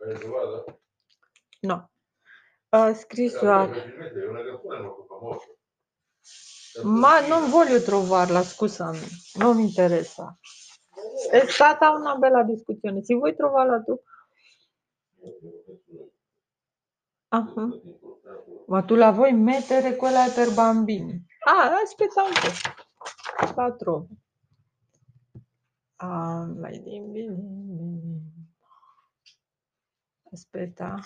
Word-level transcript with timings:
L'hai 0.00 0.18
trovata? 0.18 0.78
No. 1.62 1.90
Ha 2.70 2.94
scritto 2.94 3.44
Eh, 3.44 3.48
a... 3.48 3.66
vabbè, 3.66 3.74
facilmente 3.80 4.22
è 4.22 4.26
una 4.28 4.44
canzone 4.44 4.80
molto 4.80 5.04
famosa. 5.06 5.46
Ma 6.84 7.26
non 7.26 7.50
voglio 7.50 7.82
trovarla, 7.82 8.42
scusami, 8.42 9.00
non 9.38 9.56
mi 9.56 9.62
interessa. 9.64 10.36
È 11.30 11.46
stata 11.48 11.90
una 11.90 12.14
bella 12.16 12.42
discussione. 12.44 13.02
Se 13.02 13.14
vuoi 13.14 13.34
trovarla 13.34 13.82
tu... 13.82 13.98
Ah, 17.32 17.46
Ma 18.68 18.82
tu 18.82 18.94
la 18.96 19.10
vuoi 19.10 19.32
mettere 19.32 19.96
quella 19.96 20.26
è 20.26 20.32
per 20.32 20.52
bambini? 20.54 21.24
Ah, 21.46 21.80
aspetta 21.80 22.22
un 22.22 22.32
po'. 22.32 23.54
La 23.56 23.72
trovo. 23.76 24.06
Ah, 25.98 26.46
vai, 26.60 26.80
dimmi, 26.82 27.12
dimmi. 27.12 28.39
Aspetta. 30.32 30.96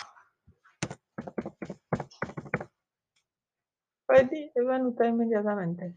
Vedi, 4.06 4.50
è 4.52 4.60
venuta 4.60 5.04
immediatamente. 5.04 5.96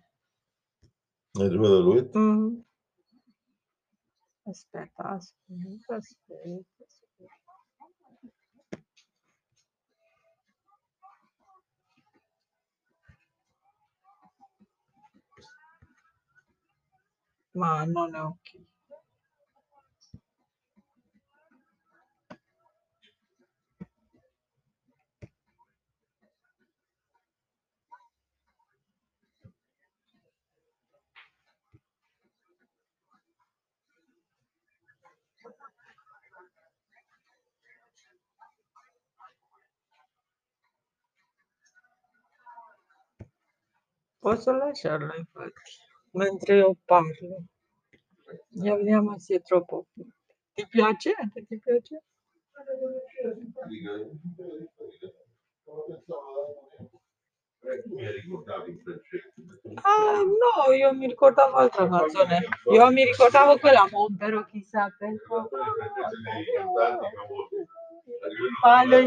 Hai 1.34 1.50
trovato 1.50 1.82
lui? 1.82 2.10
Mm. 2.18 2.60
Aspetta, 4.44 5.04
aspetta, 5.04 5.96
aspetta. 5.96 6.84
aspetta. 6.84 7.36
Ma 17.52 17.84
non 17.86 18.16
è 18.16 18.22
ok. 18.22 18.77
Posso 44.28 44.52
lasciarlo 44.52 45.16
infatti, 45.16 45.72
mentre 46.12 46.58
io 46.58 46.76
parlo. 46.84 47.46
Ya 48.50 48.76
vediamo 48.76 49.18
se 49.20 49.36
è 49.36 49.42
troppo. 49.42 49.86
Ti 50.54 50.68
piace? 50.68 51.14
Ti 51.34 51.58
piace? 51.58 52.04
Ah, 59.76 60.22
no, 60.26 60.74
io 60.74 60.94
mi 60.94 61.08
ricordavo 61.08 61.56
altra 61.56 61.88
canzone. 61.88 62.50
Io 62.74 62.92
mi 62.92 63.06
ricordavo 63.06 63.58
quella, 63.60 63.88
però 64.18 64.44
chissà 64.44 64.94
perché. 64.98 65.24
Parlo 68.60 69.06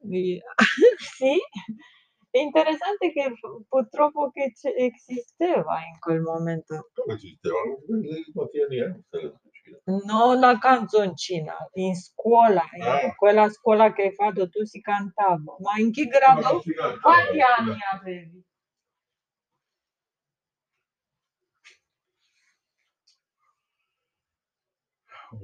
Sì, 0.98 1.38
è 2.30 2.38
interessante 2.38 3.12
che 3.12 3.32
purtroppo 3.68 4.30
che 4.30 4.52
c'è- 4.52 4.74
esisteva 4.76 5.78
in 5.84 5.98
quel 5.98 6.20
momento. 6.20 6.90
Come 6.94 7.14
esisteva? 7.14 7.54
Quanti 8.32 8.60
anni 8.60 8.76
è 8.78 8.92
questa 8.92 9.18
canzoncina? 9.20 9.78
Non 10.06 10.38
la 10.40 10.58
canzoncina, 10.58 11.56
in 11.74 11.94
scuola, 11.94 12.62
in 12.76 12.82
Ah. 12.82 13.14
quella 13.14 13.48
scuola 13.50 13.92
che 13.92 14.02
hai 14.02 14.14
fatto 14.14 14.48
tu 14.48 14.64
si 14.64 14.80
cantava. 14.80 15.56
Ma 15.60 15.78
in 15.78 15.90
che 15.92 16.06
grado? 16.06 16.62
Quanti 17.00 17.40
anni 17.40 17.76
avevi? 17.92 18.20
avevi? 18.30 18.46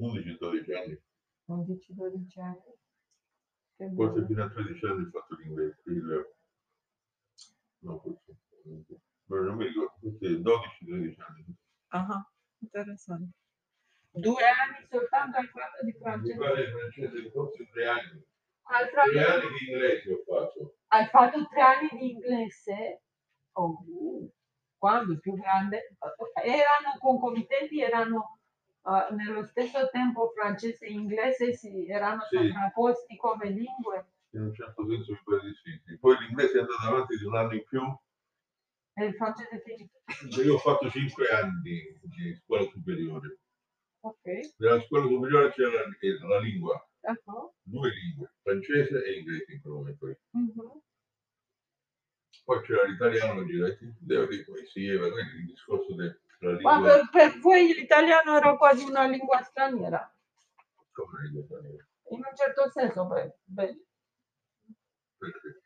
11-12 0.01 0.73
anni. 0.73 0.97
11-12 1.47 2.41
anni. 2.41 2.73
Forse 3.95 4.27
fino 4.27 4.45
a 4.45 4.51
13 4.51 4.87
anni 4.87 5.05
ho 5.05 5.11
fatto 5.11 5.35
l'inglese. 5.37 5.83
Il... 5.87 6.35
No, 7.81 8.01
forse. 8.01 8.37
Ma 9.27 9.41
non 9.41 9.57
mi 9.57 9.67
ricordo, 9.67 9.93
forse 10.01 10.27
12-13 10.29 11.21
anni. 11.29 11.45
Ah, 11.89 12.31
interessante. 12.61 13.33
Due 14.11 14.43
anni 14.45 14.87
soltanto 14.89 15.39
hai 15.39 15.47
fatto 15.49 15.85
di 15.85 15.93
francese? 15.99 16.61
il 16.61 16.71
francese 16.71 17.31
forse 17.31 17.69
tre 17.73 17.87
anni. 17.89 18.25
Hai 18.67 18.89
Tre 18.89 19.01
anni 19.25 19.49
di 19.59 19.71
inglese 19.71 20.13
ho 20.13 20.23
fatto. 20.25 20.77
hai 20.89 21.07
fatto 21.09 21.47
tre 21.49 21.61
anni 21.61 21.89
di 21.99 22.11
inglese? 22.13 23.03
Oh, 23.53 23.77
quando 24.79 25.19
più 25.19 25.35
grande? 25.35 25.97
Erano 26.45 26.97
concomitenti, 26.99 27.81
erano 27.81 28.39
eh, 28.87 29.15
nello 29.15 29.45
stesso 29.45 29.89
tempo 29.91 30.31
francese 30.35 30.85
e 30.85 30.93
inglese, 30.93 31.55
si, 31.55 31.87
erano 31.89 32.23
Sì. 32.29 32.37
sovrapposti 32.37 33.17
come 33.17 33.49
lingue. 33.51 34.07
In 34.31 34.43
un 34.43 34.55
certo 34.55 34.87
senso 34.87 35.13
mi 35.13 35.19
pare 35.25 35.41
di 35.49 35.55
sì. 35.55 35.99
Poi 35.99 36.17
l'inglese 36.19 36.59
è 36.59 36.61
andato 36.61 36.87
avanti 36.87 37.17
di 37.17 37.25
un 37.25 37.37
anno 37.37 37.55
in 37.55 37.65
più. 37.65 37.83
E 38.97 39.05
il 39.07 39.15
francese 39.15 39.63
finito. 39.65 39.99
Io 40.43 40.55
ho 40.55 40.59
fatto 40.59 40.89
5 40.91 41.29
anni 41.29 41.61
di, 41.63 41.99
di 42.03 42.35
scuola 42.35 42.65
superiore. 42.71 43.39
Ok, 44.01 44.55
Nella 44.59 44.81
scuola 44.83 45.07
superiore 45.07 45.51
c'era 45.53 45.71
la, 45.71 46.29
la 46.29 46.39
lingua, 46.41 46.89
ecco. 47.01 47.55
due 47.63 47.91
lingue, 47.91 48.35
francese 48.43 49.03
e 49.03 49.19
inglese 49.19 49.53
in 49.53 49.61
quel 49.63 49.73
momento. 49.73 50.07
Mhm. 50.33 50.81
Poi 52.45 52.61
c'era 52.63 52.85
l'italiano 52.85 53.43
che 53.45 53.53
c'era 53.53 53.77
devo 54.01 54.27
dire 54.27 54.45
poesie, 54.45 54.99
quindi 54.99 55.37
il 55.39 55.47
discorso 55.47 55.95
della 56.45 56.61
Ma 56.61 56.75
lingua 56.75 56.93
per, 56.97 57.09
per 57.11 57.39
voi 57.41 57.73
l'italiano 57.75 58.37
era 58.37 58.57
quasi 58.57 58.85
una 58.85 59.07
lingua 59.07 59.43
straniera, 59.43 60.13
come 60.93 61.23
lingua 61.23 61.43
straniera. 61.45 61.87
in 62.11 62.19
un 62.19 62.37
certo 62.37 62.71
senso, 62.71 63.07
beh, 63.07 63.35
beh, 63.45 63.77
Perché? 65.19 65.61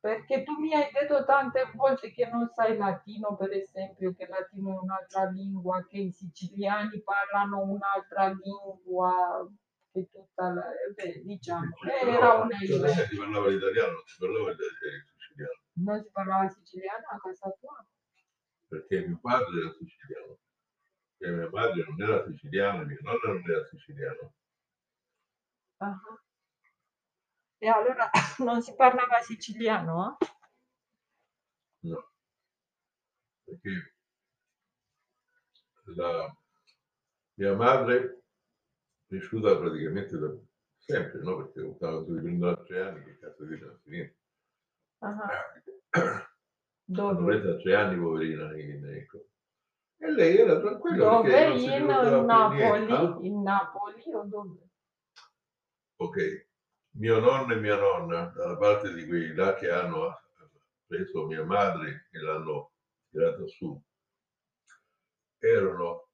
perché 0.00 0.42
tu 0.44 0.52
mi 0.60 0.72
hai 0.74 0.90
detto 0.92 1.24
tante 1.24 1.70
volte 1.74 2.12
che 2.12 2.28
non 2.28 2.48
sai 2.48 2.76
latino, 2.76 3.36
per 3.36 3.52
esempio, 3.52 4.14
che 4.14 4.26
latino 4.26 4.76
è 4.76 4.82
un'altra 4.82 5.24
lingua, 5.30 5.84
che 5.86 5.98
i 5.98 6.12
siciliani 6.12 7.02
parlano 7.02 7.62
un'altra 7.62 8.28
lingua, 8.28 9.48
che 9.90 10.08
tutta 10.10 10.52
la, 10.52 10.64
beh, 10.94 11.22
diciamo, 11.24 11.70
Cioè, 11.82 12.04
era 12.06 12.34
una 12.34 12.56
idea. 12.60 13.04
si 13.06 13.16
parlava 13.16 13.48
l'italiano, 13.48 13.92
non 13.92 14.02
si 14.06 14.16
parlava 14.18 14.50
il 14.50 14.56
il 14.58 15.04
siciliano, 15.18 15.58
Non 15.74 16.02
si 16.02 16.10
parlava 16.12 16.48
siciliano 16.48 17.06
a 17.10 17.18
casa 17.18 17.50
tua? 17.60 17.86
Perché 18.68 19.06
mio 19.06 19.18
padre 19.20 19.60
era 19.60 19.72
siciliano, 19.72 20.38
e 21.18 21.30
mia 21.30 21.50
madre 21.50 21.84
non 21.86 22.02
era 22.02 22.24
siciliana, 22.26 22.84
mia 22.84 22.98
nonna 23.00 23.20
non 23.32 23.42
era 23.50 23.64
siciliana. 23.66 24.32
Ah. 25.80 25.98
E 27.58 27.68
allora 27.68 28.10
non 28.38 28.62
si 28.62 28.74
parlava 28.74 29.20
siciliano? 29.20 30.16
eh? 30.20 30.26
No. 31.82 32.02
Perché 33.44 33.94
la 35.96 36.36
mia 37.38 37.54
madre 37.54 38.22
cresciuta 39.06 39.56
praticamente 39.56 40.18
da 40.18 40.34
sempre, 40.78 41.20
no? 41.22 41.36
Perché 41.36 41.60
vivendo 42.08 42.46
da 42.46 42.62
tre 42.64 42.80
anni, 42.80 43.04
che 43.04 43.18
cazzo 43.18 43.44
di 43.44 43.58
non 43.58 43.78
finito. 43.84 44.14
Ah, 45.00 45.14
L'hanno 45.92 46.35
Dove? 46.88 47.24
presa 47.24 47.50
a 47.50 47.56
tre 47.56 47.74
anni, 47.74 47.98
poverina, 47.98 48.56
in 48.56 48.86
ecco. 48.86 49.26
E 49.98 50.10
lei 50.12 50.36
era 50.36 50.60
tranquilla 50.60 51.04
Dove? 51.04 51.46
In. 51.56 51.84
Napoli? 52.24 53.26
In 53.26 53.42
Napoli 53.42 54.02
o 54.14 54.22
dove? 54.24 54.68
Ok, 55.96 56.48
mio 56.98 57.18
nonno 57.18 57.54
e 57.54 57.56
mia 57.56 57.76
nonna, 57.76 58.26
dalla 58.26 58.56
parte 58.56 58.92
di 58.94 59.04
quelli 59.06 59.34
là 59.34 59.54
che 59.54 59.70
hanno 59.70 60.14
preso 60.86 61.26
mia 61.26 61.44
madre 61.44 62.08
e 62.12 62.20
l'hanno 62.20 62.72
tirata 63.10 63.44
su, 63.46 63.82
erano 65.38 66.10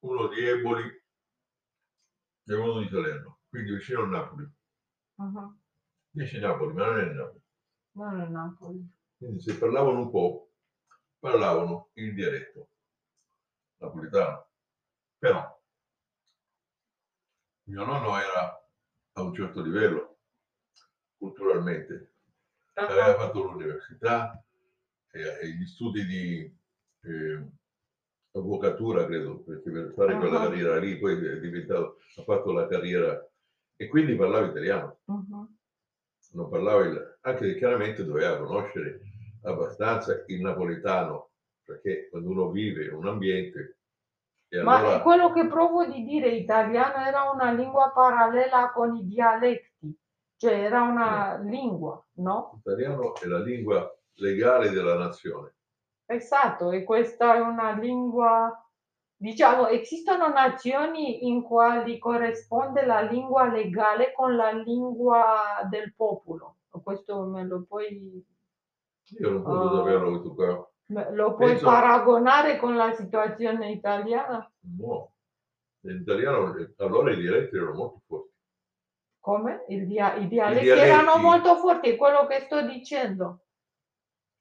uno 0.00 0.28
di 0.28 0.46
Eboli 0.46 1.02
e 2.44 2.54
uno 2.54 2.80
di 2.80 2.88
Salerno, 2.88 3.40
quindi 3.48 3.72
vicino 3.72 4.02
a 4.02 4.06
Napoli. 4.06 4.52
Ah, 5.16 5.54
Dice 6.10 6.38
Napoli, 6.38 6.72
ma 6.74 6.86
non 6.86 6.98
è 7.00 7.12
Napoli. 7.12 7.42
Non 7.92 8.20
è 8.20 8.28
Napoli. 8.28 8.96
Quindi 9.18 9.40
se 9.40 9.58
parlavano 9.58 9.98
un 10.02 10.10
po', 10.10 10.52
parlavano 11.18 11.90
il 11.94 12.14
dialetto 12.14 12.68
napoletano. 13.80 14.46
Però 15.18 15.60
mio 17.64 17.84
nonno 17.84 18.16
era 18.16 18.64
a 19.12 19.22
un 19.22 19.34
certo 19.34 19.60
livello 19.60 20.18
culturalmente, 21.16 22.14
aveva 22.74 23.14
fatto 23.16 23.42
l'università 23.42 24.40
e, 25.10 25.20
e 25.42 25.48
gli 25.48 25.66
studi 25.66 26.06
di 26.06 26.56
eh, 27.02 27.46
avvocatura, 28.32 29.04
credo, 29.04 29.40
perché 29.42 29.70
per 29.70 29.92
fare 29.94 30.16
quella 30.16 30.38
Ah-ah. 30.38 30.48
carriera 30.48 30.78
lì 30.78 30.96
poi 30.98 31.14
è 31.26 31.40
diventato, 31.40 31.98
ha 32.16 32.22
fatto 32.22 32.52
la 32.52 32.68
carriera 32.68 33.28
e 33.74 33.88
quindi 33.88 34.14
parlava 34.14 34.46
italiano, 34.46 35.00
Mh-mh. 35.06 35.56
non 36.34 36.48
parlava 36.48 36.84
il, 36.84 37.18
anche 37.22 37.56
chiaramente 37.56 38.04
doveva 38.04 38.38
conoscere 38.38 39.00
abbastanza 39.50 40.24
il 40.26 40.40
napoletano, 40.40 41.30
perché 41.64 42.08
quando 42.08 42.30
uno 42.30 42.50
vive 42.50 42.86
in 42.86 42.94
un 42.94 43.06
ambiente 43.06 43.78
e 44.50 44.62
Ma 44.62 44.76
è 44.76 44.78
allora 44.78 45.02
quello 45.02 45.32
che 45.32 45.46
provo 45.46 45.84
di 45.84 46.04
dire, 46.04 46.28
italiano 46.28 47.04
era 47.04 47.30
una 47.30 47.52
lingua 47.52 47.90
parallela 47.90 48.70
con 48.72 48.96
i 48.96 49.06
dialetti, 49.06 49.94
cioè 50.36 50.54
era 50.54 50.82
una 50.82 51.38
lingua, 51.42 52.02
no? 52.14 52.52
l'italiano 52.54 53.14
è 53.16 53.26
la 53.26 53.40
lingua 53.40 53.94
legale 54.14 54.70
della 54.70 54.96
nazione. 54.96 55.54
Esatto, 56.06 56.70
e 56.70 56.84
questa 56.84 57.34
è 57.34 57.40
una 57.40 57.72
lingua 57.72 58.50
diciamo, 59.18 59.66
esistono 59.66 60.28
nazioni 60.28 61.26
in 61.28 61.42
quali 61.42 61.98
corrisponde 61.98 62.86
la 62.86 63.02
lingua 63.02 63.50
legale 63.50 64.12
con 64.12 64.34
la 64.34 64.52
lingua 64.52 65.66
del 65.68 65.92
popolo. 65.94 66.56
Questo 66.82 67.24
me 67.24 67.44
lo 67.44 67.64
puoi 67.68 68.24
Io 69.18 69.30
non 69.30 69.42
posso 69.42 69.68
Ah. 69.70 69.76
saperlo 69.78 70.10
questo 70.10 70.34
qua. 70.34 70.70
me 70.90 71.12
lo 71.14 71.34
puoi 71.34 71.50
Penso- 71.50 71.64
paragonare 71.66 72.56
con 72.58 72.74
la 72.76 72.92
situazione 72.94 73.70
italiana? 73.72 74.50
No. 74.78 75.12
In 75.82 75.98
italiano 76.00 76.56
eh, 76.56 76.72
allora 76.78 77.12
i 77.12 77.16
dialetti 77.16 77.56
erano 77.56 77.74
molto 77.74 78.00
forti. 78.06 78.32
Come? 79.20 79.64
Il 79.68 79.86
dia- 79.86 80.14
I 80.16 80.26
dialetti 80.28 80.64
dialetti. 80.64 80.88
erano 80.88 81.16
molto 81.18 81.56
forti, 81.56 81.90
è 81.90 81.96
quello 81.96 82.26
che 82.26 82.40
sto 82.40 82.62
dicendo. 82.66 83.44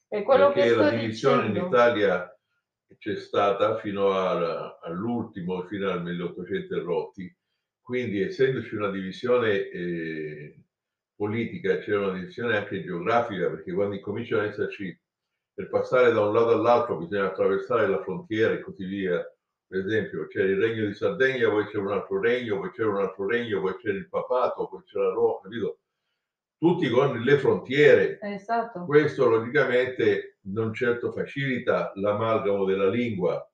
È 0.08 0.24
quello 0.24 0.48
perché 0.48 0.62
che 0.62 0.70
sto 0.70 0.80
la 0.80 0.90
divisione 0.90 1.38
dicendo. 1.42 1.60
in 1.60 1.66
Italia 1.66 2.40
c'è 2.98 3.16
stata 3.18 3.78
fino 3.80 4.12
al- 4.12 4.78
all'ultimo, 4.84 5.64
fino 5.64 5.90
al 5.90 6.02
1800 6.02 6.76
e 6.76 6.80
rotti. 6.80 7.38
Quindi 7.82 8.22
essendoci 8.22 8.74
una 8.76 8.90
divisione 8.90 9.52
eh, 9.70 10.62
politica, 11.18 11.80
c'era 11.80 12.08
una 12.08 12.20
divisione 12.20 12.56
anche 12.56 12.84
geografica, 12.84 13.50
perché 13.50 13.74
quando 13.74 13.96
incominciano 13.96 14.44
ad 14.44 14.50
esserci, 14.50 14.98
per 15.54 15.70
passare 15.70 16.14
da 16.14 16.22
un 16.22 16.34
lato 16.34 16.52
all'altro 16.52 16.98
bisogna 16.98 17.26
attraversare 17.26 17.88
la 17.88 18.02
frontiera 18.04 18.54
e 18.54 18.62
così 18.62 18.86
via. 18.86 19.20
Per 19.68 19.80
esempio 19.80 20.28
c'era 20.28 20.48
il 20.48 20.62
regno 20.62 20.86
di 20.86 20.94
Sardegna, 20.94 21.50
poi 21.50 21.66
c'era 21.66 21.82
un 21.82 21.92
altro 21.92 22.22
regno, 22.22 22.60
poi 22.60 22.72
c'era 22.72 22.90
un 22.90 22.98
altro 22.98 23.28
regno, 23.28 23.60
poi 23.60 23.76
c'era 23.78 23.98
il 23.98 24.08
papato, 24.08 24.68
poi 24.68 24.84
c'era 24.86 25.10
Roma, 25.10 25.40
capito? 25.42 25.80
Tutti 26.60 26.90
con 26.90 27.20
le 27.20 27.38
frontiere. 27.40 28.20
Esatto. 28.22 28.86
Questo 28.86 29.28
logicamente 29.28 30.38
non 30.44 30.74
certo 30.74 31.12
facilita 31.12 31.92
l'amalgamo 31.96 32.64
della 32.64 32.88
lingua. 32.88 33.46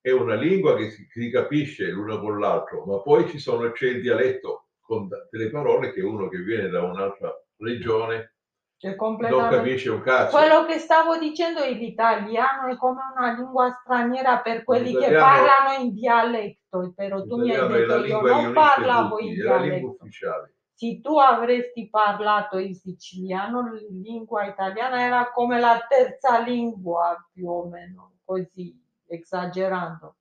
È 0.00 0.10
una 0.10 0.34
lingua 0.34 0.76
che 0.76 0.90
si, 0.90 1.06
si 1.08 1.30
capisce 1.30 1.88
l'uno 1.88 2.20
con 2.20 2.38
l'altro, 2.38 2.84
ma 2.84 3.00
poi 3.00 3.28
ci 3.28 3.38
sono, 3.38 3.70
c'è 3.70 3.86
il 3.86 4.00
dialetto 4.02 4.67
con 4.88 5.06
delle 5.30 5.50
parole 5.50 5.92
che 5.92 6.00
uno 6.00 6.28
che 6.28 6.38
viene 6.38 6.70
da 6.70 6.82
un'altra 6.82 7.30
regione 7.58 8.32
Cioè, 8.78 8.96
non 8.96 9.50
capisce 9.50 9.90
un 9.90 10.00
cazzo. 10.00 10.34
Quello 10.34 10.64
che 10.64 10.78
stavo 10.78 11.18
dicendo 11.18 11.60
è 11.60 11.70
l'italiano 11.72 12.68
è 12.68 12.76
come 12.78 13.00
una 13.14 13.34
lingua 13.34 13.70
straniera 13.82 14.40
per 14.40 14.64
quelli 14.64 14.96
che 14.96 15.10
parlano 15.10 15.82
in 15.82 15.92
dialetto, 15.92 16.92
però 16.96 17.22
tu 17.26 17.36
mi 17.36 17.54
hai 17.54 17.68
detto 17.68 18.04
io 18.04 18.20
non 18.22 18.52
parlavo 18.54 19.16
tutti, 19.16 19.28
in 19.28 19.34
dialetto. 19.34 19.96
Se 20.72 21.00
tu 21.02 21.18
avresti 21.18 21.90
parlato 21.90 22.56
il 22.58 22.74
siciliano, 22.76 23.62
la 23.62 23.80
lingua 23.90 24.46
italiana 24.46 25.04
era 25.04 25.30
come 25.32 25.58
la 25.58 25.84
terza 25.86 26.38
lingua 26.38 27.14
più 27.32 27.48
o 27.48 27.66
meno, 27.66 28.12
così, 28.24 28.80
esagerando. 29.06 30.14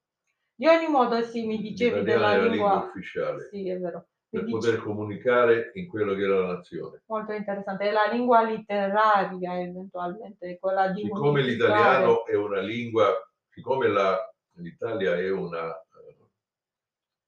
Di 0.55 0.65
ogni 0.65 0.87
modo, 0.87 1.21
sì, 1.21 1.45
mi 1.45 1.61
dicevi 1.61 2.01
della 2.01 2.35
lingua 2.35 2.49
lingua. 2.49 2.73
ufficiale 2.79 3.47
Sì, 3.51 3.69
è 3.69 3.77
vero. 3.77 4.07
Per 4.37 4.45
dici- 4.45 4.57
poter 4.57 4.81
comunicare 4.81 5.71
in 5.75 5.87
quello 5.87 6.13
che 6.13 6.23
è 6.23 6.27
la 6.27 6.53
nazione. 6.53 7.01
Molto 7.07 7.31
interessante. 7.33 7.89
È 7.89 7.91
la 7.91 8.09
lingua 8.11 8.43
letteraria, 8.43 9.59
eventualmente, 9.59 10.57
quella 10.59 10.89
di 10.89 11.01
Siccome 11.01 11.41
l'italiano 11.41 12.25
è 12.25 12.35
una 12.35 12.59
lingua, 12.59 13.13
siccome 13.49 13.87
la- 13.87 14.33
l'Italia 14.57 15.15
è 15.15 15.29
una, 15.31 15.71
eh, 15.73 16.17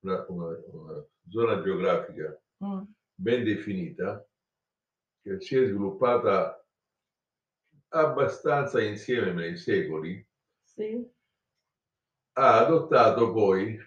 una- 0.02 0.26
una- 0.30 0.60
una 0.72 1.06
zona 1.30 1.62
geografica 1.62 2.40
Mm, 2.64 2.82
ben 3.16 3.44
definita, 3.46 4.26
che 5.22 5.40
si 5.40 5.56
è 5.56 5.66
sviluppata 5.66 6.62
abbastanza 7.90 8.82
insieme 8.82 9.32
nei 9.32 9.56
secoli, 9.58 10.26
sì, 10.62 11.10
ha 12.34 12.60
adottato 12.60 13.32
poi 13.32 13.78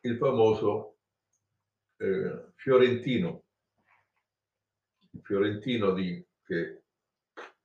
il 0.00 0.16
famoso 0.16 0.95
eh, 1.98 2.52
fiorentino, 2.56 3.42
il 5.12 5.20
fiorentino 5.22 5.92
di, 5.92 6.24
che 6.44 6.82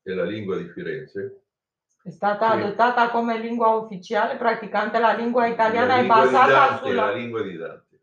è 0.02 0.12
la 0.12 0.26
lingua 0.26 0.58
di 0.58 0.70
Firenze. 0.70 1.44
è 2.04 2.10
stata 2.10 2.52
Sì. 2.52 2.58
adottata 2.58 3.10
come 3.12 3.40
lingua 3.40 3.70
ufficiale, 3.76 4.38
praticamente 4.38 5.00
la 5.00 5.14
lingua 5.14 5.48
italiana 5.48 5.96
la 5.96 6.00
è 6.00 6.02
lingua 6.02 6.26
di 6.26 6.32
basata 6.32 6.48
Dante 6.50 6.76
è 6.76 6.90
sulla... 6.90 7.06
la 7.06 7.14
lingua 7.14 7.42
di 7.44 7.56
Dante. 7.58 8.00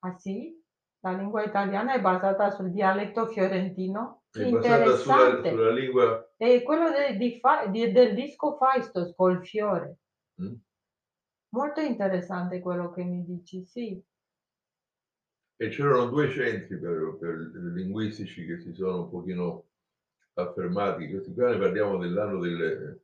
Ah 0.00 0.16
sì? 0.18 0.60
La 1.00 1.12
lingua 1.12 1.42
italiana 1.44 1.94
è 1.94 2.00
basata 2.00 2.50
sul 2.50 2.70
dialetto 2.70 3.26
fiorentino? 3.28 4.22
Che 4.30 4.42
È 4.42 4.48
basata 4.50 4.96
sulla, 4.96 5.14
interessante! 5.26 5.50
sulla 5.50 5.70
lingua 5.72 6.32
È 6.36 6.62
quello 6.62 6.90
de- 6.90 7.16
di 7.16 7.40
di- 7.70 7.92
del 7.92 8.14
disco 8.14 8.56
Faistos 8.56 9.14
col 9.16 9.44
fiore. 9.44 9.96
Mm. 10.40 10.54
Molto 11.50 11.80
interessante 11.80 12.60
quello 12.60 12.90
che 12.90 13.04
mi 13.04 13.24
dici, 13.24 13.64
sì. 13.64 14.02
E 15.62 15.68
c'erano 15.68 16.08
due 16.08 16.28
centri 16.28 16.76
per, 16.76 17.16
per 17.20 17.36
linguistici 17.72 18.44
che 18.44 18.58
si 18.58 18.72
sono 18.72 19.02
un 19.02 19.10
pochino 19.10 19.68
affermati, 20.34 21.08
questi 21.08 21.32
qua 21.32 21.50
ne 21.50 21.58
parliamo 21.58 21.98
dell'anno 21.98 22.40
del 22.40 23.00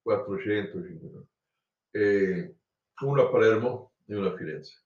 400, 0.00 0.82
500, 0.82 1.26
e 1.90 2.54
uno 3.02 3.22
a 3.22 3.28
Palermo 3.28 3.92
e 4.06 4.16
uno 4.16 4.28
a 4.28 4.34
Firenze. 4.36 4.82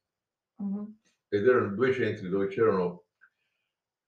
Mhm. 0.56 0.98
Ed 1.28 1.46
erano 1.46 1.74
due 1.76 1.92
centri 1.92 2.28
dove 2.28 2.48
c'erano 2.48 3.04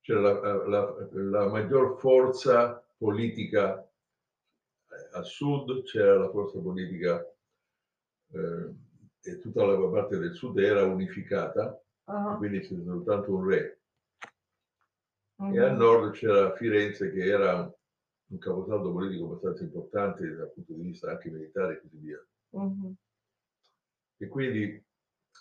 c'era 0.00 0.20
la, 0.20 0.66
la- 0.66 1.08
la 1.12 1.48
maggior 1.48 1.96
forza 2.00 2.84
politica 2.96 3.80
eh, 4.88 5.16
a 5.16 5.22
sud, 5.22 5.84
c'era 5.84 6.16
la 6.18 6.30
forza 6.30 6.58
politica 6.58 7.24
eh, 8.32 8.74
e 9.22 9.38
tutta 9.38 9.64
la 9.64 9.88
parte 9.88 10.18
del 10.18 10.34
sud 10.34 10.58
era 10.58 10.82
unificata, 10.82 11.80
Ah, 12.12 12.34
quindi 12.36 12.60
c'era 12.60 12.82
soltanto 12.82 13.32
un 13.34 13.46
re. 13.48 13.78
mhm. 15.38 15.54
E 15.54 15.58
a 15.60 15.72
nord 15.72 16.12
c'era 16.12 16.54
Firenze 16.56 17.10
che 17.12 17.24
era 17.24 17.72
un 18.30 18.38
caposaldo 18.38 18.92
politico 18.92 19.26
abbastanza 19.26 19.62
importante 19.64 20.34
dal 20.34 20.52
punto 20.52 20.72
di 20.74 20.82
vista 20.82 21.10
anche 21.10 21.30
militare 21.30 21.74
e 21.74 21.80
così 21.80 21.96
via. 21.98 22.26
Mhm. 22.50 22.94
E 24.18 24.28
quindi 24.28 24.84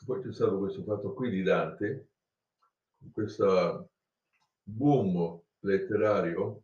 poi 0.06 0.22
c'è 0.22 0.32
stato 0.32 0.58
questo 0.60 0.84
fatto 0.84 1.14
qui 1.14 1.30
di 1.30 1.42
Dante, 1.44 2.08
con 3.00 3.12
questo 3.12 3.90
boom 4.64 5.40
letterario 5.62 6.64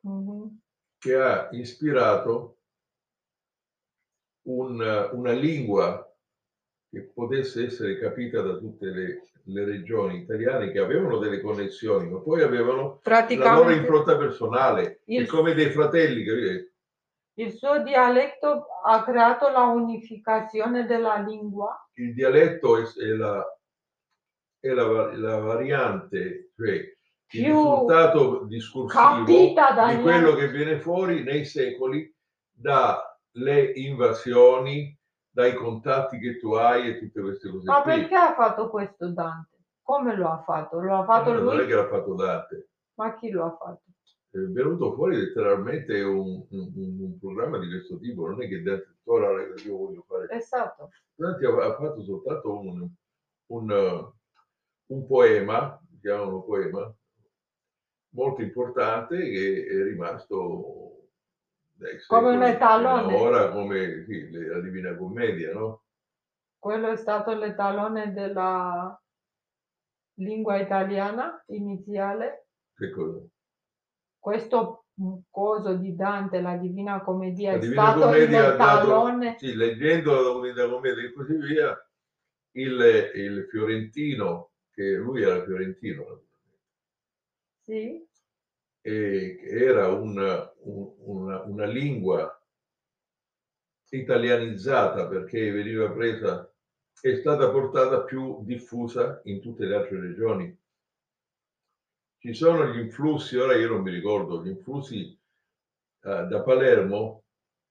Mhm. 0.00 0.58
che 0.98 1.14
ha 1.16 1.48
ispirato 1.52 2.58
un- 4.42 5.10
una 5.12 5.32
lingua 5.32 6.02
che 6.88 7.00
potesse 7.02 7.64
essere 7.64 7.98
capita 7.98 8.40
da 8.42 8.56
tutte 8.58 8.86
le, 8.90 9.22
le 9.46 9.64
regioni 9.64 10.22
italiane 10.22 10.70
che 10.72 10.78
avevano 10.78 11.18
delle 11.18 11.40
connessioni, 11.40 12.08
ma 12.10 12.20
poi 12.20 12.42
avevano 12.42 13.00
la 13.04 13.54
loro 13.54 13.70
impronta 13.70 14.16
personale, 14.16 15.00
Il- 15.04 15.24
è 15.24 15.26
come 15.26 15.54
dei 15.54 15.70
fratelli, 15.70 16.24
capite? 16.24 16.72
il 17.38 17.52
suo 17.52 17.82
dialetto 17.82 18.66
ha 18.82 19.04
creato 19.04 19.50
la 19.50 19.64
unificazione 19.64 20.86
della 20.86 21.16
lingua. 21.18 21.76
il 21.94 22.14
dialetto 22.14 22.78
è, 22.78 22.82
è 22.82 23.08
la, 23.08 23.44
è 24.58 24.68
la, 24.68 25.14
la 25.16 25.38
variante, 25.38 26.52
cioè 26.56 26.94
il 27.32 27.44
risultato 27.44 28.44
discorsivo 28.44 29.52
dagli 29.54 29.96
di 29.96 30.02
quello 30.02 30.34
che 30.34 30.48
viene 30.48 30.78
fuori 30.78 31.22
nei 31.24 31.44
secoli 31.44 32.10
dalle 32.50 33.72
invasioni, 33.74 34.96
dai 35.36 35.54
contatti 35.54 36.18
che 36.18 36.38
tu 36.38 36.54
hai 36.54 36.88
e 36.88 36.98
tutte 36.98 37.20
queste 37.20 37.50
cose 37.50 37.64
Ma 37.70 37.82
qui. 37.82 37.92
perché 37.92 38.14
ha 38.14 38.34
fatto 38.34 38.70
questo 38.70 39.10
Dante? 39.12 39.56
Come 39.82 40.16
lo 40.16 40.30
ha 40.30 40.42
fatto? 40.42 40.80
Lo 40.80 40.96
ha 40.96 41.04
fatto 41.04 41.30
Eh, 41.34 41.40
Non 41.40 41.52
è 41.52 41.56
lui? 41.58 41.66
che 41.66 41.74
l'ha 41.74 41.88
fatto 41.88 42.14
Dante, 42.14 42.68
Ma 42.94 43.14
chi 43.14 43.28
lo 43.30 43.44
ha 43.44 43.50
fatto? 43.54 43.82
è 44.30 44.38
venuto 44.38 44.94
fuori 44.94 45.16
letteralmente 45.16 46.00
un, 46.02 46.44
un- 46.50 46.72
un- 46.74 47.18
programma 47.18 47.58
di 47.58 47.68
questo 47.68 47.98
tipo, 47.98 48.26
non 48.28 48.42
è 48.42 48.48
che 48.48 48.62
Dante 48.62 48.96
ora 49.04 49.30
io 49.42 49.76
voglio 49.76 50.04
fare 50.08 50.26
Esatto. 50.30 50.90
Dante 51.14 51.46
ha, 51.46 51.74
fatto 51.76 52.02
soltanto 52.02 52.58
un, 52.58 52.88
un, 53.48 53.70
eh, 53.70 54.12
un 54.86 55.06
poema, 55.06 55.78
chiamano 56.00 56.42
poema, 56.44 56.90
molto 58.14 58.40
importante 58.40 59.18
che 59.18 59.66
è 59.68 59.82
rimasto 59.84 60.95
Come 62.06 62.30
un 62.30 62.42
etalone. 62.42 63.14
Ora 63.14 63.50
come 63.50 64.04
sì, 64.06 64.30
la 64.30 64.60
Divina 64.60 64.96
Commedia, 64.96 65.52
no? 65.52 65.82
Quello 66.58 66.88
è 66.88 66.96
stato 66.96 67.34
l'etalone 67.34 68.12
della 68.12 68.98
lingua 70.14 70.58
italiana 70.58 71.42
iniziale. 71.48 72.46
Che 72.74 72.90
cosa? 72.90 73.20
Questo 74.18 74.86
coso 75.30 75.74
di 75.74 75.94
Dante, 75.94 76.40
la 76.40 76.56
Divina 76.56 77.02
Commedia, 77.02 77.52
La 77.52 77.56
è 77.58 77.60
Divina 77.60 77.82
stato 77.82 78.00
Commedia 78.00 78.38
ha 78.46 78.56
dato- 78.56 78.80
l'etalone. 78.86 79.36
Sì, 79.38 79.54
leggendo 79.54 80.12
la 80.40 80.40
Divina 80.40 80.68
Commedia 80.70 81.02
e 81.04 81.12
così 81.12 81.36
via, 81.36 81.88
il, 82.52 83.10
il 83.14 83.46
fiorentino, 83.50 84.52
che 84.70 84.94
lui 84.94 85.22
era 85.22 85.44
fiorentino, 85.44 86.22
Sì, 87.60 88.02
e 88.86 89.36
che 89.40 89.48
era 89.48 89.88
un- 89.88 90.50
un- 90.62 90.92
una, 90.98 91.42
una 91.42 91.66
lingua 91.66 92.40
italianizzata 93.90 95.08
perché 95.08 95.50
veniva 95.50 95.90
presa, 95.90 96.48
è 97.00 97.14
stata 97.16 97.50
portata 97.50 98.02
più 98.04 98.44
diffusa 98.44 99.20
in 99.24 99.40
tutte 99.40 99.66
le 99.66 99.74
altre 99.74 99.98
regioni. 100.00 100.56
Ci 102.18 102.32
sono 102.32 102.66
gli 102.66 102.78
influssi, 102.78 103.36
ora 103.36 103.56
io 103.56 103.68
non 103.70 103.82
mi 103.82 103.90
ricordo, 103.90 104.42
gli 104.44 104.48
influssi 104.50 105.18
eh, 106.02 106.26
da 106.26 106.42
Palermo, 106.42 107.24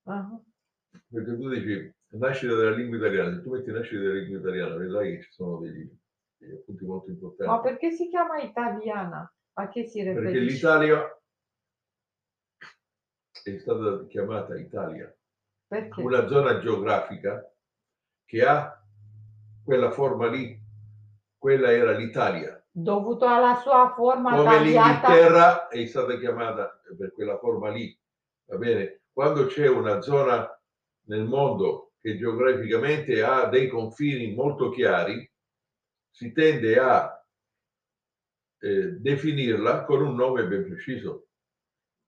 ah, 0.05 0.37
perché 1.09 1.35
tu 1.35 1.47
dici 1.49 1.93
nascita 2.17 2.55
della 2.55 2.75
lingua 2.75 2.97
italiana, 2.97 3.35
se 3.35 3.41
tu 3.41 3.51
metti 3.51 3.71
nascita 3.71 4.01
della 4.01 4.13
lingua 4.19 4.39
italiana, 4.39 4.75
vedrai 4.75 5.15
che 5.15 5.23
ci 5.23 5.31
sono 5.31 5.59
degli, 5.59 5.89
degli 6.37 6.53
appunti 6.53 6.85
molto 6.85 7.09
importanti. 7.09 7.51
Ma 7.51 7.61
perché 7.61 7.91
si 7.91 8.09
chiama 8.09 8.41
italiana? 8.41 9.29
A 9.57 9.69
che 9.69 9.85
si 9.85 10.03
perché 10.03 10.19
riferisce? 10.19 10.53
l'Italia 10.53 11.19
è 13.43 13.57
stata 13.57 14.05
chiamata 14.07 14.57
Italia, 14.57 15.15
Perché? 15.67 16.01
una 16.01 16.27
zona 16.27 16.59
geografica 16.59 17.49
che 18.25 18.43
ha 18.45 18.83
quella 19.63 19.91
forma 19.91 20.27
lì, 20.27 20.59
quella 21.37 21.71
era 21.71 21.91
l'Italia. 21.91 22.59
Dovuto 22.69 23.25
alla 23.25 23.55
sua 23.61 23.93
forma 23.95 24.35
Come 24.35 24.43
tagliata. 24.43 25.07
l'Inghilterra 25.07 25.67
è 25.69 25.85
stata 25.85 26.17
chiamata 26.17 26.81
per 26.97 27.13
quella 27.13 27.37
forma 27.37 27.69
lì, 27.69 27.97
va 28.49 28.57
bene? 28.57 29.01
Quando 29.13 29.45
c'è 29.45 29.67
una 29.69 30.01
zona 30.01 30.49
nel 31.07 31.23
mondo 31.23 31.93
che 32.01 32.17
geograficamente 32.17 33.23
ha 33.23 33.45
dei 33.45 33.69
confini 33.69 34.33
molto 34.33 34.69
chiari, 34.69 35.31
si 36.09 36.31
tende 36.33 36.77
a 36.79 37.24
eh, 38.65 38.91
definirla 38.99 39.85
con 39.85 40.01
un 40.01 40.15
nome 40.15 40.45
ben 40.47 40.65
preciso. 40.65 41.27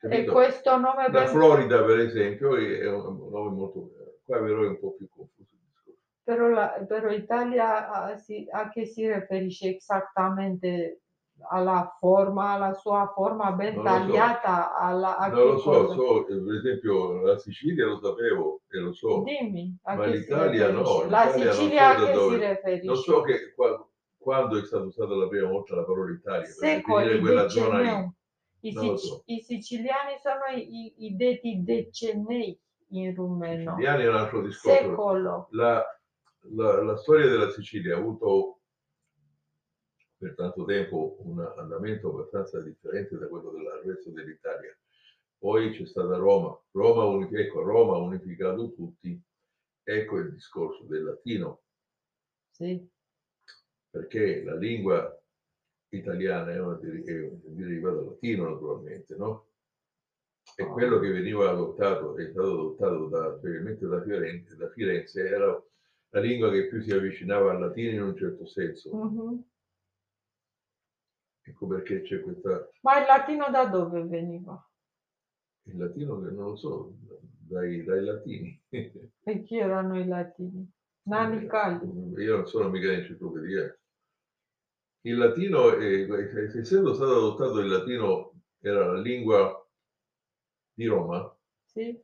E 0.01 0.07
Capito? 0.09 0.31
questo 0.31 0.77
nome 0.77 1.03
La 1.03 1.09
ben- 1.09 1.27
Florida, 1.27 1.83
per 1.83 1.99
esempio, 1.99 2.55
è 2.55 2.87
un 2.89 3.29
nome 3.29 3.49
molto... 3.55 3.91
Qua 4.25 4.39
però 4.39 4.63
è 4.63 4.67
un 4.67 4.79
po' 4.79 4.93
più 4.95 5.07
confuso. 5.09 5.55
Però, 6.23 6.49
la, 6.49 6.83
però 6.87 7.09
Italia 7.11 7.89
a, 7.89 8.17
si- 8.17 8.47
a 8.51 8.69
che 8.69 8.85
si 8.85 9.11
riferisce 9.11 9.77
esattamente? 9.77 11.01
Alla 11.51 11.95
forma, 11.99 12.53
alla 12.53 12.73
sua 12.73 13.11
forma 13.13 13.51
ben 13.51 13.75
Non 13.75 13.83
lo 13.83 13.89
so. 13.89 13.93
tagliata? 13.99 14.75
Alla, 14.75 15.17
a 15.17 15.27
Non 15.27 15.45
lo 15.45 15.57
so, 15.59 15.93
so, 15.93 16.23
per 16.25 16.55
esempio 16.55 17.21
la 17.21 17.37
Sicilia 17.37 17.85
lo 17.85 17.99
sapevo 18.01 18.61
e 18.69 18.79
lo 18.79 18.91
so. 18.91 19.21
Dimmi, 19.21 19.77
Ma 19.83 20.05
l'Italia 20.07 20.65
si 20.67 20.73
no? 20.73 21.09
La 21.09 21.27
Sicilia 21.29 21.91
so 21.93 22.01
a 22.01 22.05
che 22.05 22.05
si 22.07 22.13
dove. 22.13 22.47
riferisce? 22.55 22.85
Non 22.87 22.95
so 22.97 23.21
che, 23.21 23.53
quando 24.17 24.59
è 24.59 24.65
stata 24.65 24.83
usata 24.83 25.15
la 25.15 25.27
prima 25.27 25.47
volta 25.49 25.75
la 25.75 25.83
parola 25.85 26.11
Italia 26.11 26.47
per 26.59 26.75
definire 26.77 27.19
quella 27.19 27.47
zona 27.49 27.81
lì. 27.81 28.15
I, 28.59 28.71
sic- 28.73 28.97
so. 28.97 29.21
i 29.25 29.39
siciliani 29.41 30.17
sono 30.19 30.59
i, 30.59 31.05
i 31.05 31.15
detti 31.15 31.63
decennei 31.63 32.59
in 32.89 33.13
rumeno. 33.13 33.77
Gli 33.77 33.85
anni 33.85 34.03
è 34.03 34.07
un 34.09 34.15
altro 34.15 34.41
discorso. 34.41 34.77
Secolo. 34.77 35.47
La, 35.51 35.85
la- 36.53 36.81
la 36.81 36.97
storia 36.97 37.27
della 37.29 37.49
Sicilia 37.51 37.95
ha 37.95 37.99
avuto 37.99 38.61
per 40.17 40.33
tanto 40.33 40.65
tempo 40.65 41.17
un 41.19 41.39
andamento 41.57 42.09
abbastanza 42.09 42.59
differente 42.61 43.17
da 43.17 43.27
quello 43.27 43.51
del 43.51 43.81
resto 43.85 44.09
dell'Italia. 44.09 44.75
Poi 45.37 45.71
c'è 45.71 45.85
stata 45.85 46.17
Roma. 46.17 46.59
Roma, 46.71 47.03
uni- 47.05 47.29
ecco, 47.31 47.61
Roma 47.61 47.93
ha 47.95 47.99
unificato 47.99 48.73
tutti. 48.73 49.21
Ecco 49.83 50.17
il 50.17 50.33
discorso 50.33 50.83
del 50.85 51.03
latino. 51.03 51.61
Sì. 52.49 52.85
Perché 53.89 54.43
la 54.43 54.55
lingua 54.55 55.19
italiana 55.89 56.51
è, 56.53 56.59
una 56.59 56.77
deriva 56.81 57.91
dal 57.91 58.05
latino 58.05 58.49
naturalmente, 58.49 59.15
no? 59.15 59.47
E 60.59 60.63
Ah. 60.63 60.67
quello 60.73 60.99
che 60.99 61.11
veniva 61.11 61.49
adottato, 61.51 62.15
è 62.17 62.29
stato 62.31 62.51
adottato 62.53 63.07
da, 63.07 63.37
specialmente 63.37 63.85
da 63.87 64.01
Firenze, 64.01 64.55
da 64.55 64.69
Firenze, 64.69 65.27
era 65.27 65.63
la 66.09 66.19
lingua 66.19 66.49
che 66.51 66.67
più 66.67 66.81
si 66.81 66.91
avvicinava 66.91 67.51
al 67.51 67.59
latino 67.59 67.91
in 67.91 68.01
un 68.01 68.15
certo 68.15 68.45
senso. 68.47 68.89
Mhm. 68.93 69.43
Ecco 71.45 71.67
perché 71.67 72.01
c'è 72.01 72.21
questa, 72.21 72.69
Ma 72.81 72.99
il 72.99 73.05
latino 73.05 73.49
da 73.49 73.65
dove 73.65 74.03
veniva? 74.03 74.67
il 75.65 75.77
latino 75.77 76.15
non 76.19 76.33
lo 76.35 76.55
so, 76.55 76.93
dai, 77.47 77.83
dai 77.83 78.03
latini. 78.03 78.61
E 79.25 79.43
chi 79.43 79.57
erano 79.57 79.99
i 79.99 80.05
latini? 80.07 80.71
Nani 81.07 81.47
Calli. 81.47 82.13
Io 82.21 82.35
non 82.35 82.47
sono 82.47 82.69
mica 82.69 82.91
in 82.91 82.99
enciclopedia. 82.99 83.77
Il 85.01 85.17
latino, 85.17 85.77
è- 85.77 86.07
essendo 86.57 86.93
stato 86.93 87.11
adottato 87.11 87.59
il 87.59 87.67
latino, 87.69 88.33
era 88.59 88.85
la 88.93 88.99
lingua 88.99 89.65
di 90.73 90.85
Roma, 90.85 91.33
Sì. 91.65 91.99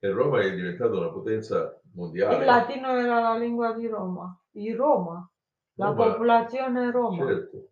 e 0.00 0.10
Roma 0.10 0.40
è 0.42 0.54
diventata 0.54 0.96
una 0.96 1.10
potenza 1.10 1.80
mondiale. 1.94 2.38
Il 2.38 2.44
latino 2.44 2.88
era 2.98 3.20
la 3.20 3.36
lingua 3.36 3.72
di 3.72 3.86
Roma. 3.86 4.36
Di 4.50 4.72
Roma. 4.72 5.30
La 5.74 5.90
Roma, 5.90 6.10
popolazione 6.12 6.90
Roma. 6.90 7.26
Certo, 7.26 7.68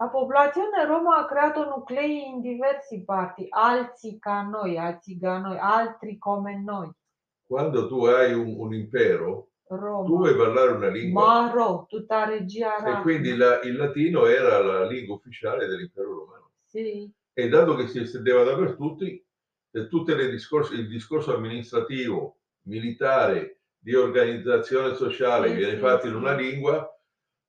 La 0.00 0.08
popolazione 0.08 0.84
Roma 0.86 1.18
ha 1.18 1.26
creato 1.26 1.68
nuclei 1.68 2.26
in 2.26 2.40
diverse 2.40 3.04
parti, 3.04 3.46
alzi 3.50 4.18
ca 4.18 4.42
noi, 4.42 4.76
alzi 4.78 5.18
noi, 5.20 5.58
altri 5.58 6.18
come 6.18 6.58
noi. 6.60 6.90
quando 7.46 7.86
tu 7.88 8.04
hai 8.06 8.32
un, 8.32 8.54
un 8.58 8.72
impero, 8.74 9.49
tu 9.76 9.76
Roma. 9.76 10.16
vuoi 10.18 10.36
parlare 10.36 10.72
una 10.72 10.88
lingua 10.88 11.24
Maro, 11.24 11.86
tutta 11.88 12.24
regia 12.24 12.76
e 12.76 13.02
quindi 13.02 13.36
la- 13.36 13.60
il 13.62 13.76
latino 13.76 14.26
era 14.26 14.58
la 14.62 14.84
lingua 14.86 15.14
ufficiale 15.16 15.66
dell'impero 15.66 16.12
romano. 16.12 16.50
Sì, 16.66 17.10
E 17.32 17.48
dato 17.48 17.74
che 17.76 17.86
si 17.88 18.00
estendeva 18.00 18.42
dappertutto, 18.44 19.04
tutte 19.88 20.14
le 20.14 20.28
discorsi, 20.30 20.74
il 20.74 20.88
discorso 20.88 21.34
amministrativo, 21.34 22.38
militare, 22.62 23.60
di 23.78 23.94
organizzazione 23.94 24.94
sociale 24.94 25.48
Sì, 25.48 25.54
viene 25.54 25.74
sì, 25.74 25.78
fatto 25.78 26.06
in 26.06 26.12
sì. 26.12 26.18
una 26.18 26.34
lingua, 26.34 27.00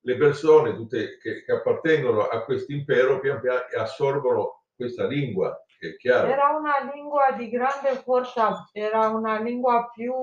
le 0.04 0.18
persone 0.18 0.76
tutte 0.76 1.18
che, 1.18 1.44
che 1.44 1.52
appartengono 1.52 2.22
a 2.28 2.44
questo 2.44 2.72
impero 2.72 3.20
pian 3.20 3.40
piano 3.42 3.62
assorbono 3.78 4.64
questa 4.76 5.06
lingua, 5.06 5.62
che 5.78 5.90
è 5.90 5.96
chiaro. 5.98 6.28
era 6.28 6.50
una 6.58 6.92
lingua 6.94 7.32
di 7.34 7.50
grande 7.50 7.96
forza, 8.04 8.70
era 8.72 9.10
una 9.10 9.40
lingua 9.42 9.90
più 9.94 10.14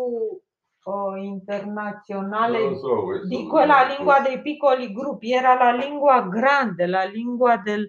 oh, 0.88 1.16
internazionale 1.16 2.76
so 2.78 3.24
di 3.26 3.46
quella 3.46 3.86
lingua 3.86 4.20
dei 4.20 4.40
piccoli 4.40 4.92
gruppi, 4.92 5.32
era 5.32 5.54
la 5.54 5.72
lingua 5.72 6.22
grande, 6.28 6.86
la 6.86 7.04
lingua 7.04 7.56
del, 7.58 7.88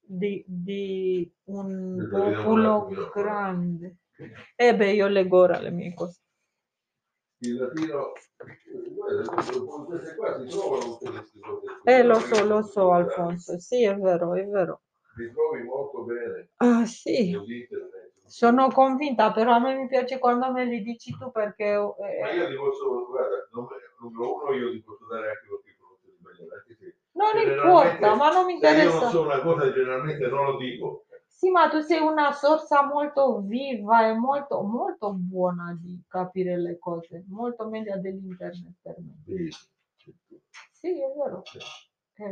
di, 0.00 0.44
di 0.46 1.30
un 1.44 2.08
popolo 2.10 2.88
grande. 3.14 3.96
E 4.56 4.74
beh, 4.74 4.92
io 4.92 5.06
leggo 5.06 5.38
ora 5.38 5.58
le 5.60 5.70
mie 5.70 5.94
cose. 5.94 6.20
Il 7.40 7.54
latino, 7.56 8.12
guarda, 8.96 9.30
queste 9.86 10.16
qua 10.16 10.38
si 10.40 10.48
trovano. 10.48 10.98
Eh, 11.84 12.02
lo 12.02 12.18
so, 12.18 12.44
lo 12.44 12.62
so, 12.62 12.90
Alfonso. 12.92 13.58
Sì, 13.60 13.84
è 13.84 13.96
vero, 13.96 14.34
è 14.34 14.44
vero. 14.44 14.82
Li 15.16 15.32
trovi 15.32 15.62
molto 15.62 16.02
bene 16.02 16.50
Ah, 16.56 16.84
sì. 16.84 17.30
sull'internet. 17.32 17.97
Sono 18.28 18.68
convinta, 18.68 19.32
però 19.32 19.54
a 19.54 19.58
me 19.58 19.74
mi 19.74 19.88
piace 19.88 20.18
quando 20.18 20.52
me 20.52 20.64
li 20.66 20.82
dici 20.82 21.16
tu 21.16 21.30
perché 21.30 21.74
Ma 21.74 22.28
eh, 22.30 22.36
io 22.36 22.48
ti 22.48 22.54
posso, 22.54 23.06
guarda, 23.06 23.48
numero 24.00 24.34
uno 24.36 24.52
io 24.52 24.70
ti 24.70 24.82
posso 24.82 25.06
dare 25.06 25.28
anche 25.28 25.46
qualche 25.48 25.76
conoscenza 25.78 26.16
sbagliata, 26.18 26.54
anche 26.56 26.76
se 26.76 26.94
non 27.12 27.36
importa, 27.40 28.14
ma 28.14 28.30
non 28.30 28.44
mi 28.44 28.58
se 28.58 28.66
io 28.68 28.74
non 28.74 28.82
interessa. 28.84 29.08
so 29.10 29.22
una 29.22 29.40
cosa 29.40 29.72
generalmente 29.72 30.26
non 30.28 30.44
lo 30.44 30.56
dico. 30.58 31.04
Sì, 31.26 31.50
ma 31.50 31.68
tu 31.68 31.80
sei 31.80 32.00
una 32.00 32.32
sorsa 32.32 32.84
molto 32.84 33.40
viva 33.40 34.08
e 34.08 34.12
molto, 34.12 34.60
molto 34.62 35.12
buona 35.12 35.76
di 35.80 36.02
capire 36.08 36.58
le 36.58 36.78
cose, 36.78 37.24
molto 37.28 37.68
meglio 37.68 37.96
dell'internet 37.98 38.74
per 38.82 38.96
me. 38.98 39.22
Sì, 39.24 39.48
Sì, 40.72 41.00
è 41.00 41.12
vero. 41.16 41.42
È 41.44 41.58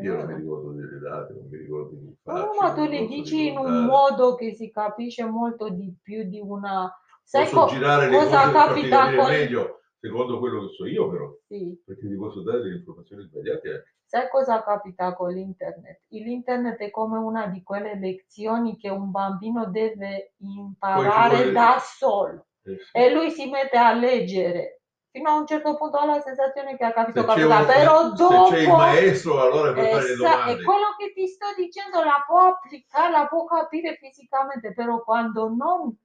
Io 0.02 0.14
non 0.16 0.26
mi 0.26 0.34
ricordo 0.34 0.72
delle 0.72 0.98
date, 0.98 1.32
non 1.32 1.48
mi 1.48 1.56
ricordo 1.58 1.90
di 1.96 2.06
No, 2.06 2.14
facce, 2.22 2.58
ma 2.60 2.72
tu 2.72 2.86
posso 2.86 3.06
dici 3.06 3.48
in 3.48 3.58
un 3.58 3.84
modo 3.84 4.34
che 4.34 4.52
si 4.54 4.70
capisce 4.70 5.24
molto 5.24 5.68
di 5.70 5.94
più 6.02 6.24
di 6.24 6.40
una... 6.40 6.92
Sai 7.22 7.44
Posso 7.44 7.56
co- 7.66 7.66
girare 7.72 8.08
le 8.08 8.16
cosa 8.16 8.50
cose 8.52 8.88
per 8.88 9.16
con... 9.16 9.26
meglio. 9.30 9.80
secondo 9.98 10.38
quello 10.38 10.66
che 10.66 10.72
so 10.74 10.86
io 10.86 11.10
però, 11.10 11.32
Sì. 11.48 11.76
perché 11.84 12.06
ti 12.08 12.14
posso 12.16 12.42
dare 12.42 12.62
delle 12.62 12.76
informazioni 12.76 13.22
sbagliate 13.24 13.68
anche. 13.68 13.94
Sai 14.04 14.28
cosa 14.28 14.62
capita 14.62 15.14
con 15.14 15.32
l'internet? 15.32 16.02
L'internet 16.08 16.78
è 16.78 16.90
come 16.90 17.18
una 17.18 17.48
di 17.48 17.62
quelle 17.64 17.98
lezioni 17.98 18.76
che 18.76 18.88
un 18.88 19.10
bambino 19.10 19.66
deve 19.68 20.34
imparare 20.38 21.34
vuole- 21.36 21.52
da 21.52 21.78
solo 21.80 22.46
Eh 22.62 22.76
sì. 22.78 22.90
e 22.96 23.12
lui 23.12 23.30
si 23.30 23.48
mette 23.50 23.76
a 23.76 23.92
leggere. 23.92 24.75
Fino 25.16 25.30
a 25.30 25.38
un 25.38 25.46
certo 25.46 25.76
punto 25.78 25.96
ha 25.96 26.04
la 26.04 26.20
sensazione 26.20 26.76
che 26.76 26.84
ha 26.84 26.92
capito 26.92 27.20
un- 27.20 27.64
però 27.64 28.10
dopo 28.10 28.50
c'è 28.50 28.58
il 28.58 28.68
maestro 28.68 29.40
allora 29.40 29.72
puoi 29.72 29.88
fare 29.88 30.08
le 30.08 30.14
domande. 30.16 30.52
è 30.52 30.62
quello 30.62 30.94
che 30.98 31.12
ti 31.14 31.26
sto 31.26 31.46
dicendo, 31.56 32.04
la 32.04 32.22
può 32.26 32.40
applicare, 32.48 33.10
la 33.12 33.26
può 33.26 33.44
capire 33.44 33.96
fisicamente, 33.96 34.74
però 34.74 35.02
quando 35.02 35.48
non 35.48 35.96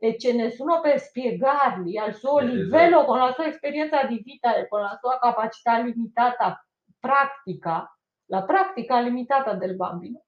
e 0.00 0.16
c'è 0.16 0.32
nessuno 0.32 0.80
per 0.80 0.98
spiegargli 0.98 1.98
al 1.98 2.14
suo 2.14 2.38
Eh, 2.38 2.44
livello, 2.46 2.96
esatto. 3.00 3.04
con 3.04 3.18
la 3.18 3.32
sua 3.32 3.46
esperienza 3.48 4.04
di 4.04 4.22
vita 4.24 4.56
e 4.56 4.66
con 4.66 4.80
la 4.80 4.96
sua 4.98 5.18
capacità 5.18 5.78
limitata 5.80 6.64
pratica, 6.98 7.94
la 8.30 8.44
pratica 8.44 9.00
limitata 9.00 9.52
del 9.52 9.76
bambino 9.76 10.22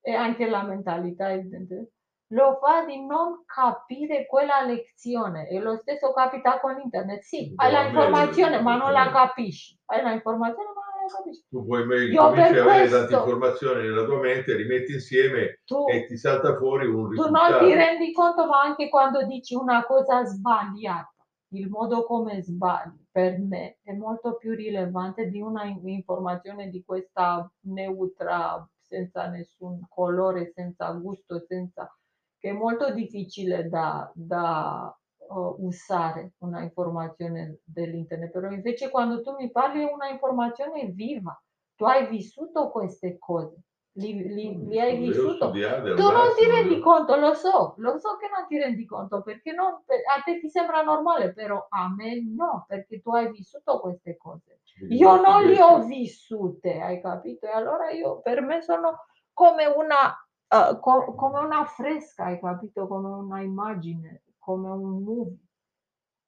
e 0.00 0.14
anche 0.14 0.48
la 0.48 0.62
mentalità, 0.62 1.30
evidentemente, 1.30 1.92
lo 2.32 2.58
fa 2.62 2.84
di 2.84 3.04
non 3.04 3.42
capire 3.44 4.26
quella 4.26 4.62
lezione 4.62 5.48
e 5.48 5.58
lo 5.60 5.76
stesso 5.76 6.12
capita 6.12 6.60
con 6.60 6.80
internet. 6.80 7.22
Sì, 7.22 7.52
hai 7.56 7.72
la 7.72 7.86
informazione 7.86 8.60
ma 8.60 8.76
non 8.76 8.92
la 8.92 9.10
capisci, 9.10 9.76
hai 9.86 10.02
la 10.02 10.12
informazione 10.12 10.68
ma 10.68 10.80
non 10.94 11.08
la 11.08 11.16
capisci. 11.16 11.44
Tu 11.48 11.64
puoi 11.66 11.86
meglio 11.86 12.22
avere 12.22 12.88
tante 12.88 13.14
informazioni 13.14 13.82
nella 13.82 14.04
tua 14.04 14.20
mente, 14.20 14.54
li 14.54 14.64
metti 14.64 14.92
insieme 14.92 15.60
Tu, 15.64 15.86
e 15.88 16.06
ti 16.06 16.16
salta 16.16 16.56
fuori 16.56 16.86
un 16.86 17.04
tu 17.04 17.10
risultato. 17.10 17.50
non 17.50 17.68
ti 17.68 17.74
rendi 17.74 18.12
conto, 18.12 18.46
ma 18.46 18.60
anche 18.60 18.88
quando 18.88 19.26
dici 19.26 19.54
una 19.56 19.84
cosa 19.84 20.24
sbagliata, 20.24 21.12
il 21.52 21.68
modo 21.68 22.04
come 22.04 22.40
sbagli 22.42 22.98
per 23.10 23.40
me 23.40 23.78
è 23.82 23.92
molto 23.92 24.36
più 24.36 24.54
rilevante 24.54 25.28
di 25.28 25.40
una 25.40 25.64
in- 25.64 25.80
informazione 25.88 26.68
di 26.70 26.84
questa 26.84 27.50
neutra, 27.62 28.64
senza 28.80 29.26
nessun 29.28 29.80
colore, 29.88 30.52
senza 30.54 30.90
gusto, 30.92 31.40
senza 31.48 31.92
che 32.40 32.50
è 32.50 32.52
molto 32.52 32.92
difficile 32.92 33.68
da, 33.68 34.10
da 34.14 34.96
uh, 35.28 35.56
usare 35.58 36.32
una 36.38 36.62
informazione 36.62 37.58
dell'internet, 37.64 38.30
però 38.32 38.50
invece 38.50 38.90
quando 38.90 39.20
tu 39.22 39.34
mi 39.36 39.50
parli 39.50 39.82
è 39.86 39.92
una 39.92 40.08
informazione 40.08 40.86
viva, 40.86 41.40
tu 41.76 41.84
hai 41.84 42.08
vissuto 42.08 42.70
queste 42.70 43.18
cose, 43.18 43.56
li, 43.92 44.14
li- 44.34 44.66
li 44.66 44.80
hai 44.80 44.98
vissuto. 44.98 45.64
Tu 45.92 46.02
non 46.02 46.34
ti 46.36 46.46
rendi 46.46 46.80
conto, 46.80 47.16
lo 47.16 47.34
so, 47.34 47.74
lo 47.78 47.98
so 47.98 48.16
che 48.16 48.28
non 48.34 48.46
ti 48.46 48.56
rendi 48.58 48.86
conto 48.86 49.22
perché 49.22 49.52
non- 49.52 49.72
a 49.74 50.22
te 50.24 50.38
ti 50.40 50.48
sembra 50.48 50.82
normale, 50.82 51.32
però 51.32 51.66
a 51.68 51.92
me 51.94 52.22
no, 52.24 52.64
perché 52.68 53.00
tu 53.00 53.10
hai 53.10 53.30
vissuto 53.30 53.80
queste 53.80 54.16
cose. 54.16 54.60
Io 54.88 55.20
non 55.20 55.44
le 55.50 55.60
ho 55.62 55.84
vissute, 55.84 56.80
hai 56.80 57.00
capito? 57.00 57.46
E 57.46 57.50
allora 57.50 57.90
io 57.90 58.20
per 58.20 58.40
me 58.40 58.62
sono 58.62 59.04
come 59.32 59.66
una, 59.66 60.14
eh, 60.50 60.78
co- 60.80 61.14
come 61.14 61.38
una 61.40 61.64
fresca, 61.64 62.24
hai 62.24 62.40
capito? 62.40 62.86
Come 62.86 63.08
una 63.08 63.40
immagine, 63.40 64.22
come 64.38 64.70
un 64.70 65.02
movie 65.02 65.38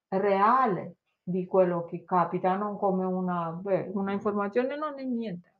reale 0.09 0.95
di 1.21 1.45
quello 1.45 1.85
che 1.85 2.03
capita, 2.03 2.55
non 2.55 2.77
come 2.77 3.05
una, 3.05 3.51
beh, 3.51 3.91
una 3.93 4.11
informazione 4.11 4.77
non 4.77 4.99
è 4.99 5.03
niente. 5.03 5.51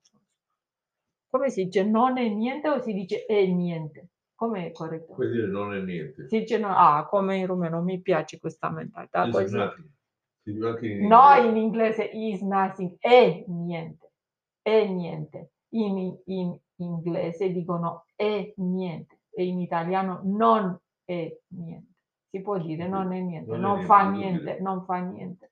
Come 1.30 1.50
si 1.50 1.66
dice 1.66 1.84
non 1.84 2.18
è 2.18 2.28
niente 2.30 2.70
o 2.70 2.80
si 2.82 2.94
dice 2.94 3.26
è 3.26 3.46
niente? 3.46 4.10
Come 4.36 4.68
è 4.68 4.72
corretto? 4.72 5.14
Puoi 5.14 5.32
dire 5.32 5.48
non 5.48 5.74
è 5.74 5.82
niente. 5.82 6.28
Si 6.28 6.40
dice 6.40 6.58
no, 6.60 6.76
ah, 6.76 7.08
come 7.08 7.38
in 7.38 7.48
rumeno, 7.48 7.82
mi 7.82 8.02
piace 8.02 8.40
questa 8.40 8.70
mentalità. 8.70 9.26
Is 9.26 9.52
nothing. 9.52 9.90
In 10.46 11.08
No, 11.08 11.34
in 11.36 11.56
inglese 11.56 12.04
is 12.04 12.42
nothing, 12.42 12.98
è 13.00 13.46
niente, 13.48 14.12
è 14.62 14.86
niente. 14.86 15.52
In, 15.70 16.18
in 16.26 16.60
inglese 16.78 17.52
dicono 17.52 18.06
è 18.16 18.54
niente 18.58 19.20
e 19.32 19.46
in 19.46 19.60
italiano 19.60 20.22
non 20.24 20.78
è 21.04 21.36
niente. 21.48 21.92
Si 22.30 22.42
può 22.42 22.58
dire 22.58 22.88
non 22.88 23.14
è 23.14 23.20
niente, 23.20 23.52
Non 23.52 23.60
non 23.60 23.86
fa 23.86 24.10
niente, 24.10 24.58
non 24.60 24.84
fa 24.84 24.98
niente. 24.98 25.52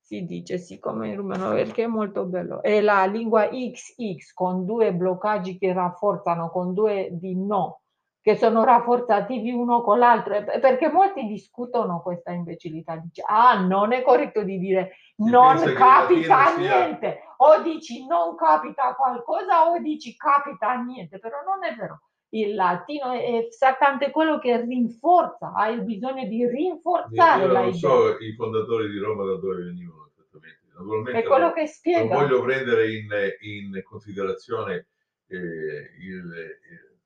Si 0.00 0.26
dice 0.26 0.58
sì 0.58 0.78
come 0.78 1.08
in 1.08 1.16
rumeno 1.16 1.50
perché 1.50 1.84
è 1.84 1.86
molto 1.86 2.24
bello. 2.24 2.62
È 2.62 2.80
la 2.80 3.06
lingua 3.06 3.48
XX 3.48 4.32
con 4.34 4.64
due 4.64 4.92
bloccaggi 4.92 5.58
che 5.58 5.72
rafforzano, 5.72 6.50
con 6.50 6.74
due 6.74 7.08
di 7.10 7.34
no, 7.34 7.80
che 8.20 8.36
sono 8.36 8.64
rafforzativi 8.64 9.50
uno 9.50 9.82
con 9.82 9.98
l'altro, 9.98 10.44
perché 10.44 10.90
molti 10.90 11.26
discutono 11.26 12.00
questa 12.00 12.32
imbecillità. 12.32 12.96
Dice, 12.96 13.22
ah, 13.26 13.60
non 13.60 13.92
è 13.92 14.02
corretto 14.02 14.42
di 14.42 14.58
dire 14.58 14.92
non 15.16 15.56
capita 15.74 16.56
niente, 16.56 17.20
o 17.46 17.62
dici 17.62 18.06
non 18.06 18.36
capita 18.36 18.94
qualcosa 18.94 19.70
o 19.70 19.78
dici 19.78 20.16
capita 20.16 20.74
niente, 20.82 21.18
però 21.18 21.38
non 21.44 21.64
è 21.64 21.74
vero. 21.74 22.00
Il 22.30 22.54
latino 22.54 23.12
è 23.12 23.46
esattamente 23.48 24.10
quello 24.10 24.38
che 24.38 24.60
rinforza, 24.60 25.52
hai 25.54 25.80
bisogno 25.82 26.26
di 26.26 26.46
rinforzare 26.48 27.44
Io 27.44 27.52
non 27.52 27.72
so 27.74 28.18
i 28.18 28.34
fondatori 28.34 28.88
di 28.90 28.98
Roma 28.98 29.24
da 29.24 29.36
dove 29.36 29.62
venivano 29.64 30.08
esattamente. 30.10 30.60
Naturalmente 30.76 31.20
È 31.20 31.22
quello 31.22 31.44
non- 31.44 31.52
che 31.52 31.60
non 31.60 31.68
spiega. 31.68 32.14
voglio 32.16 32.42
prendere 32.42 32.92
in, 32.92 33.08
in 33.42 33.82
considerazione 33.84 34.88
eh, 35.28 35.36
il, 35.36 36.32
eh, 36.32 36.98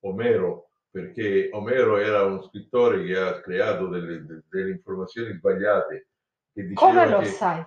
Omero, 0.00 0.70
perché 0.90 1.50
Omero 1.52 1.96
era 1.98 2.22
uno 2.24 2.42
scrittore 2.42 3.04
che 3.04 3.18
ha 3.18 3.40
creato 3.40 3.88
delle, 3.88 4.24
de- 4.24 4.42
delle 4.48 4.70
informazioni 4.70 5.32
sbagliate. 5.34 6.08
Che 6.52 6.72
Come 6.74 7.08
lo 7.08 7.18
che- 7.18 7.24
sai? 7.26 7.64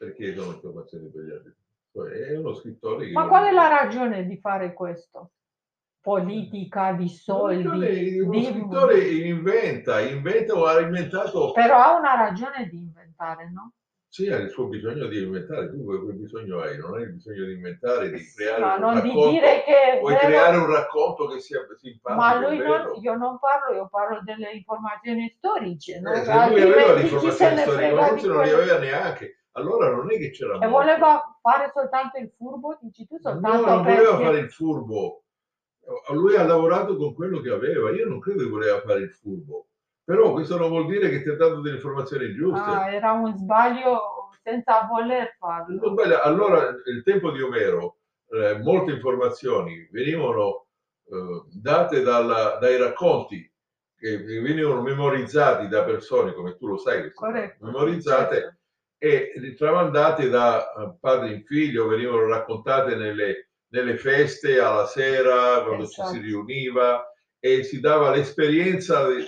Perché 0.00 0.34
sono 0.34 0.52
informazioni 0.52 1.10
sbagliate? 1.10 1.56
È 1.92 2.36
uno 2.38 2.54
scrittore 2.54 3.04
che... 3.04 3.12
Ma 3.12 3.28
qual 3.28 3.44
è 3.44 3.52
la 3.52 3.68
ragione 3.68 4.24
di 4.24 4.38
fare 4.38 4.72
questo? 4.72 5.32
Politica, 6.00 6.92
di 6.92 7.06
soldi, 7.10 7.66
Uno 7.66 8.30
di- 8.30 8.44
scrittore 8.46 8.98
inventa, 9.00 10.00
inventa 10.00 10.54
o 10.54 10.64
ha 10.64 10.80
inventato... 10.80 11.52
però 11.52 11.76
ha 11.76 11.98
una 11.98 12.14
ragione 12.14 12.66
di 12.70 12.78
inventare, 12.78 13.50
no? 13.52 13.72
Sì, 14.08 14.28
ha 14.30 14.38
il 14.38 14.48
suo 14.48 14.68
bisogno 14.68 15.06
di 15.06 15.22
inventare, 15.22 15.68
tu 15.68 15.86
che 15.86 16.12
bisogno 16.14 16.60
hai? 16.60 16.78
Non 16.78 16.94
hai 16.94 17.02
il 17.02 17.12
bisogno 17.12 17.44
di 17.44 17.52
inventare, 17.52 18.10
di 18.10 18.24
creare 18.34 18.60
Ma 18.62 18.74
un 18.76 18.80
non 18.80 18.94
di 19.02 19.08
racconto, 19.08 19.30
dire 19.30 19.62
che 19.64 19.98
vuoi 20.00 20.14
vero. 20.14 20.26
creare 20.26 20.56
un 20.56 20.66
racconto 20.72 21.26
che 21.28 21.40
sia 21.40 21.60
simpatico, 21.78 22.18
Ma 22.18 22.40
lui 22.40 22.56
non, 22.56 22.94
io 23.02 23.14
non 23.16 23.38
parlo, 23.38 23.74
io 23.76 23.88
parlo 23.88 24.20
delle 24.24 24.50
informazioni 24.52 25.28
storiche. 25.36 26.00
no? 26.00 26.12
Eh, 26.14 26.24
se 26.24 26.32
lui 26.48 26.60
aveva 26.62 26.94
le 26.94 27.02
informazioni 27.02 27.56
storiche, 27.58 27.92
ma 27.92 28.02
di 28.02 28.08
forse 28.08 28.26
non 28.26 28.42
le 28.42 28.50
aveva 28.52 28.78
neanche. 28.78 29.34
Allora 29.52 29.90
non 29.94 30.10
è 30.12 30.16
che 30.18 30.30
c'era 30.30 30.54
E 30.54 30.58
molto. 30.58 30.70
voleva 30.70 31.38
fare 31.40 31.70
soltanto 31.74 32.18
il 32.18 32.30
furbo, 32.36 32.78
dici 32.80 33.06
tu, 33.06 33.14
No, 33.16 33.20
soltanto 33.20 33.66
non 33.66 33.82
perché... 33.84 34.00
voleva 34.04 34.18
fare 34.24 34.38
il 34.38 34.50
furbo. 34.52 35.24
Lui 36.12 36.36
ha 36.36 36.44
lavorato 36.44 36.96
con 36.96 37.14
quello 37.14 37.40
che 37.40 37.50
aveva. 37.50 37.90
Io 37.90 38.06
non 38.06 38.20
credo 38.20 38.44
che 38.44 38.48
voleva 38.48 38.80
fare 38.80 39.00
il 39.00 39.10
furbo. 39.12 39.66
Però 40.04 40.32
questo 40.32 40.56
non 40.56 40.68
vuol 40.68 40.86
dire 40.86 41.08
che 41.10 41.22
ti 41.22 41.28
ha 41.28 41.36
dato 41.36 41.60
delle 41.60 41.76
informazioni 41.76 42.32
giuste. 42.32 42.60
Ah, 42.70 42.92
era 42.92 43.12
un 43.12 43.36
sbaglio 43.36 44.28
senza 44.42 44.86
voler 44.88 45.34
farlo. 45.38 45.92
No, 45.94 45.94
allora, 46.22 46.68
il 46.86 47.02
tempo 47.04 47.30
di 47.32 47.40
Omero, 47.42 47.98
eh, 48.30 48.58
molte 48.58 48.92
informazioni 48.92 49.88
venivano 49.90 50.66
eh, 51.10 51.42
date 51.60 52.02
dalla- 52.02 52.56
dai 52.60 52.76
racconti 52.76 53.52
che 53.96 54.16
venivano 54.18 54.80
memorizzati 54.82 55.66
da 55.68 55.82
persone, 55.84 56.32
come 56.34 56.56
tu 56.56 56.68
lo 56.68 56.76
sai, 56.78 57.12
Corretto. 57.12 57.64
memorizzate 57.64 58.34
certo. 58.40 58.58
E 59.02 59.54
tramandate 59.56 60.28
da 60.28 60.72
eh, 60.74 60.94
padre 61.00 61.32
in 61.32 61.42
figlio, 61.44 61.86
venivano 61.88 62.26
raccontate 62.26 62.96
nelle, 62.96 63.48
nelle 63.68 63.96
feste 63.96 64.60
alla 64.60 64.84
sera, 64.84 65.62
quando 65.64 65.84
Esatto. 65.84 66.10
ci 66.12 66.16
si 66.16 66.22
riuniva 66.26 67.10
e 67.38 67.62
si 67.62 67.80
dava 67.80 68.10
l'esperienza 68.10 69.08
di- 69.10 69.24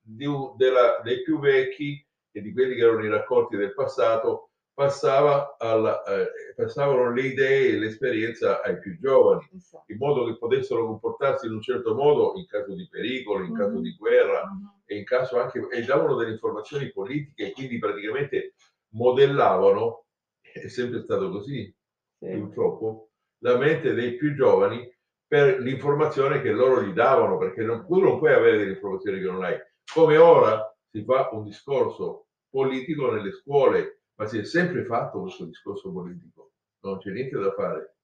di 0.00 0.26
della- 0.56 1.00
dei 1.04 1.22
più 1.22 1.38
vecchi 1.40 2.02
e 2.32 2.40
di 2.40 2.52
quelli 2.54 2.74
che 2.74 2.82
erano 2.82 3.04
i 3.04 3.10
racconti 3.10 3.56
del 3.56 3.74
passato, 3.74 4.52
passava 4.72 5.56
alla- 5.58 6.02
eh, 6.04 6.54
passavano 6.54 7.12
le 7.12 7.22
idee 7.22 7.68
e 7.68 7.78
l'esperienza 7.78 8.62
ai 8.62 8.78
più 8.78 8.96
giovani, 8.98 9.46
Esatto. 9.54 9.84
in 9.92 9.98
modo 9.98 10.24
che 10.26 10.38
potessero 10.38 10.86
comportarsi 10.86 11.46
in 11.46 11.52
un 11.52 11.60
certo 11.60 11.94
modo 11.94 12.32
in 12.36 12.46
caso 12.46 12.74
di 12.74 12.88
pericolo, 12.90 13.44
in 13.44 13.54
caso 13.54 13.76
Mhm. 13.76 13.82
di 13.82 13.94
guerra, 13.96 14.44
Mhm. 14.50 14.70
e 14.86 14.96
in 14.96 15.04
caso 15.04 15.38
anche 15.38 15.66
e 15.70 15.82
davano 15.82 16.14
delle 16.16 16.30
informazioni 16.32 16.90
politiche, 16.92 17.52
quindi 17.52 17.78
praticamente 17.78 18.54
modellavano, 18.96 20.06
è 20.40 20.66
sempre 20.68 21.02
stato 21.02 21.30
così 21.30 21.72
Sì. 22.18 22.30
purtroppo, 22.30 23.10
la 23.42 23.56
mente 23.58 23.92
dei 23.92 24.16
più 24.16 24.34
giovani 24.34 24.90
per 25.26 25.58
l'informazione 25.60 26.40
che 26.40 26.50
loro 26.50 26.82
gli 26.82 26.92
davano, 26.92 27.36
perché 27.36 27.62
non, 27.62 27.84
tu 27.86 28.00
non 28.00 28.18
puoi 28.18 28.32
avere 28.32 28.58
delle 28.58 28.70
informazioni 28.72 29.18
che 29.18 29.26
non 29.26 29.44
hai. 29.44 29.56
Come 29.92 30.16
ora 30.16 30.74
si 30.90 31.04
fa 31.04 31.28
un 31.32 31.44
discorso 31.44 32.28
politico 32.48 33.10
nelle 33.10 33.32
scuole, 33.32 34.02
ma 34.14 34.26
si 34.26 34.38
è 34.38 34.44
sempre 34.44 34.84
fatto 34.84 35.20
questo 35.20 35.44
discorso 35.44 35.92
politico, 35.92 36.52
non 36.84 36.98
c'è 36.98 37.10
niente 37.10 37.36
da 37.38 37.52
fare. 37.52 37.96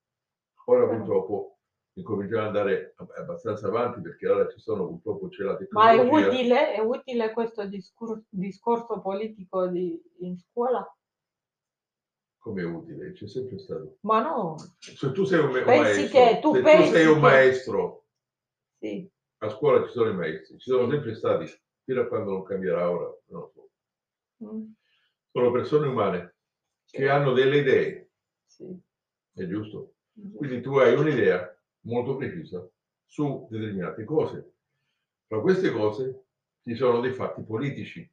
Ora 0.67 0.87
purtroppo 0.87 1.59
incominciamo 1.95 2.41
ad 2.43 2.47
andare 2.49 2.95
ab- 2.97 3.13
abbastanza 3.17 3.67
avanti 3.69 4.01
perché 4.01 4.29
ora 4.29 4.49
ci 4.49 4.59
sono, 4.59 4.87
purtroppo 4.87 5.29
c'è 5.29 5.43
la 5.45 5.59
Ma 5.71 5.91
è 5.93 5.97
tecnologia. 5.97 6.29
utile, 6.29 6.73
è 6.73 6.81
utile 6.81 7.33
questo 7.33 7.67
discor- 7.67 8.23
discorso 8.29 9.01
politico 9.01 9.67
di- 9.67 10.01
in 10.21 10.39
scuola? 10.39 10.87
Come 12.39 12.63
è 12.63 12.65
utile? 12.65 13.13
C'è 13.13 13.29
sempre 13.29 13.59
stato. 13.59 13.99
Ma 14.01 14.21
no, 14.23 14.57
Se 14.79 15.13
tu 15.13 15.25
sei 15.25 15.39
un, 15.41 15.53
Pensi 15.53 15.67
maestro, 15.67 16.19
che- 16.19 16.39
tu 16.41 16.55
se 16.55 16.63
pensi 16.63 16.89
tu 16.89 16.95
sei 16.97 17.07
un 17.07 17.15
che- 17.15 17.21
maestro, 17.21 18.05
sì, 18.79 19.11
a 19.39 19.49
scuola 19.51 19.87
ci 19.87 19.93
sono 19.93 20.11
i 20.11 20.15
maestri, 20.15 20.59
ci 20.59 20.71
sono 20.71 20.85
Sì. 20.87 20.91
sempre 20.91 21.15
stati, 21.15 21.47
fino 21.85 22.01
a 22.01 22.07
quando 22.07 22.31
non 22.33 22.43
cambierà 22.43 22.91
ora, 22.91 23.17
non 23.27 23.49
so. 23.53 23.71
mm, 24.45 24.73
Sono 25.31 25.51
persone 25.53 25.87
umane 25.87 26.35
che 26.85 26.99
sì, 26.99 27.07
hanno 27.07 27.33
delle 27.33 27.59
idee, 27.59 28.11
sì. 28.45 28.77
è 29.35 29.47
giusto? 29.47 29.95
Quindi 30.37 30.61
tu 30.61 30.77
hai 30.77 30.95
un'idea 30.95 31.52
molto 31.83 32.17
precisa 32.17 32.67
su 33.05 33.47
determinate 33.51 34.05
cose. 34.05 34.53
Tra 35.27 35.41
queste 35.41 35.73
cose 35.73 36.25
ci 36.63 36.75
sono 36.75 37.01
dei 37.01 37.13
fatti 37.13 37.43
politici, 37.43 38.09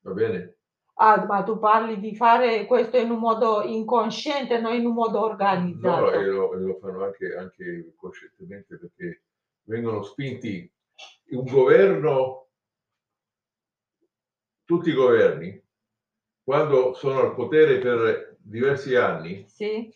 va 0.00 0.12
bene? 0.12 0.54
Ah, 0.94 1.24
ma 1.24 1.42
tu 1.42 1.58
parli 1.58 1.98
di 1.98 2.14
fare 2.14 2.66
questo 2.66 2.98
in 2.98 3.10
un 3.10 3.18
modo 3.18 3.62
inconsciente, 3.62 4.60
non 4.60 4.74
in 4.74 4.84
un 4.84 4.92
modo 4.92 5.22
organizzato. 5.22 6.04
No, 6.04 6.10
e 6.10 6.24
lo, 6.26 6.52
e 6.52 6.58
lo 6.58 6.78
fanno 6.78 7.04
anche, 7.04 7.34
anche 7.34 7.94
coscientemente 7.96 8.76
perché 8.76 9.22
vengono 9.62 10.02
spinti. 10.02 10.70
Un 11.30 11.44
governo, 11.44 12.48
tutti 14.64 14.90
i 14.90 14.94
governi, 14.94 15.62
quando 16.42 16.92
sono 16.94 17.20
al 17.20 17.34
potere 17.34 17.78
per 17.78 18.36
diversi 18.38 18.94
anni, 18.94 19.46
Sì, 19.46 19.90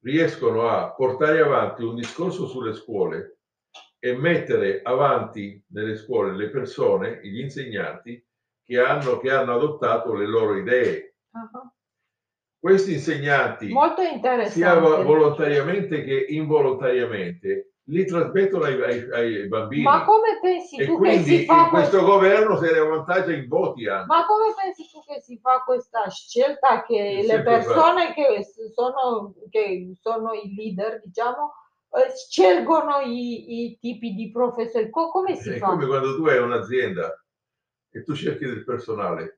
riescono 0.00 0.68
a 0.68 0.92
portare 0.92 1.40
avanti 1.40 1.82
un 1.82 1.94
discorso 1.94 2.46
sulle 2.46 2.74
scuole 2.74 3.38
e 3.98 4.16
mettere 4.16 4.82
avanti 4.82 5.62
nelle 5.68 5.96
scuole 5.96 6.34
le 6.36 6.50
persone, 6.50 7.20
gli 7.22 7.40
insegnanti 7.40 8.24
che 8.64 8.78
hanno, 8.78 9.18
che 9.18 9.30
hanno 9.30 9.54
adottato 9.54 10.14
le 10.14 10.26
loro 10.26 10.56
idee. 10.56 11.14
ah, 11.32 11.72
Questi 12.58 12.94
insegnanti, 12.94 13.68
molto 13.68 14.02
sia 14.48 14.78
volontariamente 14.78 16.02
che 16.02 16.26
involontariamente, 16.30 17.74
li 17.88 18.04
trasmettono 18.04 18.64
ai, 18.64 18.82
ai- 18.82 19.10
ai 19.10 19.48
bambini. 19.48 19.82
Ma 19.84 20.04
come 20.04 20.38
pensi 20.40 20.76
e 20.76 20.86
tu 20.86 21.00
che 21.00 21.18
si 21.18 21.44
fa 21.44 21.68
questo 21.68 21.98
questo? 21.98 22.12
governo 22.12 22.58
se 22.58 22.72
ne 22.72 22.78
avvantaggia 22.78 23.32
in 23.32 23.46
voti 23.46 23.86
anche. 23.86 24.06
Ma 24.06 24.26
come 24.26 24.54
pensi 24.60 24.88
tu 24.90 25.02
che 25.04 25.20
si 25.20 25.38
fa 25.38 25.62
questa 25.64 26.08
scelta 26.10 26.84
che 26.84 27.20
È 27.20 27.26
le 27.26 27.42
persone 27.42 28.12
che 28.14 28.44
sono, 28.74 29.34
che 29.50 29.92
sono 30.00 30.32
i 30.32 30.54
leader, 30.54 31.00
diciamo, 31.04 31.52
eh, 31.90 32.12
scelgono 32.14 33.00
i, 33.00 33.66
i 33.66 33.78
tipi 33.78 34.14
di 34.14 34.30
professori? 34.30 34.90
Co- 34.90 35.10
come 35.10 35.36
si 35.36 35.50
È 35.50 35.58
fa? 35.58 35.68
come 35.68 35.86
quando 35.86 36.16
tu 36.16 36.26
hai 36.26 36.38
un'azienda 36.38 37.24
e 37.90 38.02
tu 38.02 38.14
cerchi 38.14 38.46
del 38.46 38.64
personale. 38.64 39.35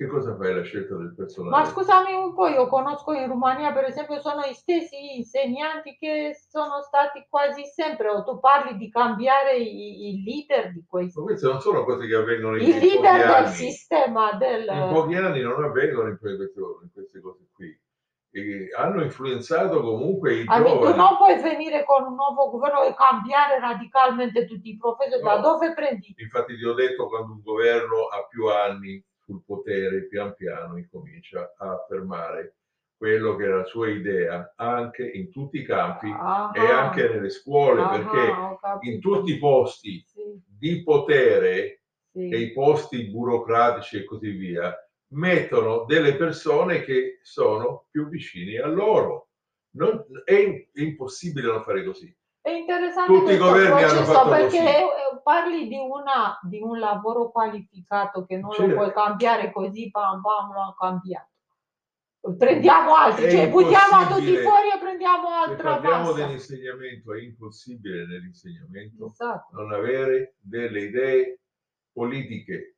Che 0.00 0.06
cosa 0.06 0.34
fai 0.34 0.54
la 0.54 0.62
scelta 0.62 0.96
del 0.96 1.12
personale? 1.14 1.50
Ma 1.50 1.64
scusami 1.66 2.14
un 2.14 2.32
po', 2.32 2.46
io 2.48 2.68
conosco 2.68 3.12
in 3.12 3.26
Romania, 3.28 3.70
per 3.70 3.84
esempio, 3.84 4.18
sono 4.22 4.40
gli 4.46 4.54
stessi 4.54 5.16
insegnanti 5.18 5.98
che 5.98 6.34
sono 6.48 6.80
stati 6.80 7.26
quasi 7.28 7.66
sempre, 7.66 8.08
o 8.08 8.24
tu 8.24 8.40
parli 8.40 8.78
di 8.78 8.88
cambiare 8.90 9.58
i, 9.58 10.08
i 10.08 10.22
leader 10.24 10.72
di 10.72 10.78
Ma 10.78 10.86
questo, 10.88 11.22
queste 11.22 11.46
non 11.46 11.60
sono 11.60 11.84
cose 11.84 12.06
che 12.06 12.14
avvengono 12.14 12.56
in, 12.56 12.62
i 12.62 12.80
leader 12.80 13.12
del 13.18 13.28
anni. 13.30 13.54
sistema, 13.54 14.32
del... 14.32 14.62
In 14.62 14.88
pochi 14.90 15.16
anni 15.16 15.42
non 15.42 15.62
avvengono 15.62 16.08
in, 16.08 16.18
que- 16.18 16.36
queste, 16.36 16.60
in 16.60 16.90
queste 16.94 17.20
cose 17.20 17.48
qui. 17.52 17.78
E 18.32 18.68
hanno 18.78 19.02
influenzato 19.02 19.82
comunque 19.82 20.32
i 20.32 20.44
Amico, 20.46 20.76
tu 20.76 20.78
giovani. 20.78 20.96
non 20.96 21.16
puoi 21.18 21.42
venire 21.42 21.84
con 21.84 22.04
un 22.04 22.14
nuovo 22.14 22.48
governo 22.48 22.84
e 22.84 22.94
cambiare 22.94 23.60
radicalmente 23.60 24.46
tutti 24.46 24.70
i 24.70 24.78
professori, 24.78 25.20
da 25.20 25.34
No. 25.34 25.40
dove 25.42 25.74
prendi? 25.74 26.14
Infatti 26.16 26.56
ti 26.56 26.64
ho 26.64 26.72
detto 26.72 27.06
quando 27.06 27.32
un 27.32 27.42
governo 27.42 28.06
ha 28.06 28.24
più 28.26 28.46
anni 28.48 29.04
sul 29.30 29.42
potere, 29.46 30.06
pian 30.08 30.34
piano 30.34 30.76
incomincia 30.76 31.54
a 31.56 31.72
affermare 31.72 32.56
quello 32.96 33.36
che 33.36 33.44
era 33.44 33.56
la 33.58 33.64
sua 33.64 33.88
idea 33.88 34.52
anche 34.56 35.08
in 35.08 35.30
tutti 35.30 35.58
i 35.60 35.64
campi 35.64 36.10
Ah, 36.12 36.50
e 36.54 36.60
anche 36.60 37.08
nelle 37.08 37.30
scuole, 37.30 37.80
ah, 37.82 37.88
perché 37.88 38.88
in 38.90 39.00
tutti 39.00 39.32
i 39.32 39.38
posti 39.38 40.04
Sì, 40.06 40.20
di 40.46 40.82
potere 40.82 41.82
sì. 42.12 42.28
e 42.28 42.38
i 42.38 42.52
posti 42.52 43.04
burocratici 43.04 43.98
e 43.98 44.04
così 44.04 44.30
via 44.32 44.74
mettono 45.12 45.84
delle 45.86 46.14
persone 46.16 46.82
che 46.82 47.20
sono 47.22 47.86
più 47.90 48.08
vicini 48.08 48.58
a 48.58 48.66
loro. 48.66 49.28
Non- 49.76 50.04
è, 50.24 50.32
è 50.34 50.80
impossibile 50.80 51.46
non 51.46 51.62
fare 51.62 51.84
così. 51.84 52.14
È 52.42 52.50
interessante 52.50 53.12
Tutti 53.12 53.32
i 53.32 53.38
governi 53.38 53.82
hanno 53.82 54.04
fatto 54.04 54.30
perché 54.30 54.46
così. 54.58 54.58
eh, 54.58 54.84
parli 55.22 55.68
di, 55.68 55.76
una, 55.76 56.38
di 56.42 56.60
un 56.60 56.78
lavoro 56.78 57.30
qualificato 57.30 58.24
che 58.24 58.36
non 58.38 58.50
lo 58.50 58.56
Certo. 58.56 58.74
puoi 58.74 58.92
cambiare 58.92 59.52
così, 59.52 59.90
pam, 59.90 60.20
lo 60.22 60.60
ha 60.62 60.74
cambiato. 60.78 61.28
Prendiamo 62.36 62.94
altri, 62.94 63.24
È 63.26 63.30
cioè 63.30 63.48
buttiamo 63.48 64.02
tutti 64.08 64.10
impossibile. 64.28 64.42
fuori 64.42 64.68
e 64.68 64.78
prendiamo 64.78 65.28
Se 65.28 65.34
altra 65.50 65.70
parliamo 65.72 66.02
massa. 66.10 66.14
dell'insegnamento, 66.26 67.14
è 67.14 67.20
impossibile 67.22 68.06
nell'insegnamento 68.06 69.06
Esatto. 69.06 69.56
non 69.56 69.72
avere 69.72 70.34
delle 70.38 70.80
idee 70.82 71.40
politiche 71.92 72.76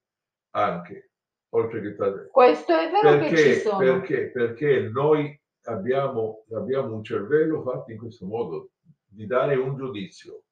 anche, 0.50 1.10
oltre 1.50 1.80
che 1.80 1.96
tra- 1.96 2.26
Questo 2.30 2.72
è 2.72 2.88
vero 2.90 3.18
che 3.18 3.28
ci 3.28 3.34
perché, 3.34 3.54
sono. 3.60 3.78
perché, 3.78 4.30
perché 4.30 4.80
noi 4.92 5.40
abbiamo, 5.64 6.44
abbiamo 6.54 6.94
un 6.94 7.02
cervello 7.02 7.62
fatto 7.62 7.90
in 7.90 7.98
questo 7.98 8.26
modo, 8.26 8.70
di 9.06 9.26
dare 9.26 9.56
un 9.56 9.74
giudizio. 9.76 10.42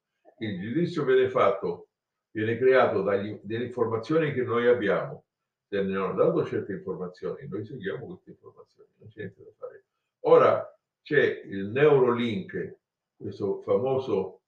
Il 0.41 0.59
giudizio 0.59 1.03
viene 1.05 1.29
fatto, 1.29 1.89
viene 2.31 2.57
creato 2.57 3.03
dagli- 3.03 3.39
dalle 3.43 3.65
informazioni 3.65 4.33
che 4.33 4.41
noi 4.41 4.67
abbiamo. 4.67 5.25
Se 5.67 5.81
ne 5.83 5.95
hanno 5.95 6.13
dato 6.15 6.43
certe 6.45 6.73
informazioni, 6.73 7.47
noi 7.47 7.63
seguiamo 7.63 8.05
queste 8.07 8.31
informazioni, 8.31 8.89
non 8.97 9.09
c'è 9.09 9.19
niente 9.19 9.43
da 9.43 9.51
fare. 9.57 9.85
Ora 10.21 10.79
c'è 11.03 11.41
il 11.45 11.67
Neurolink, 11.67 12.75
questo 13.15 13.61
famoso 13.61 14.41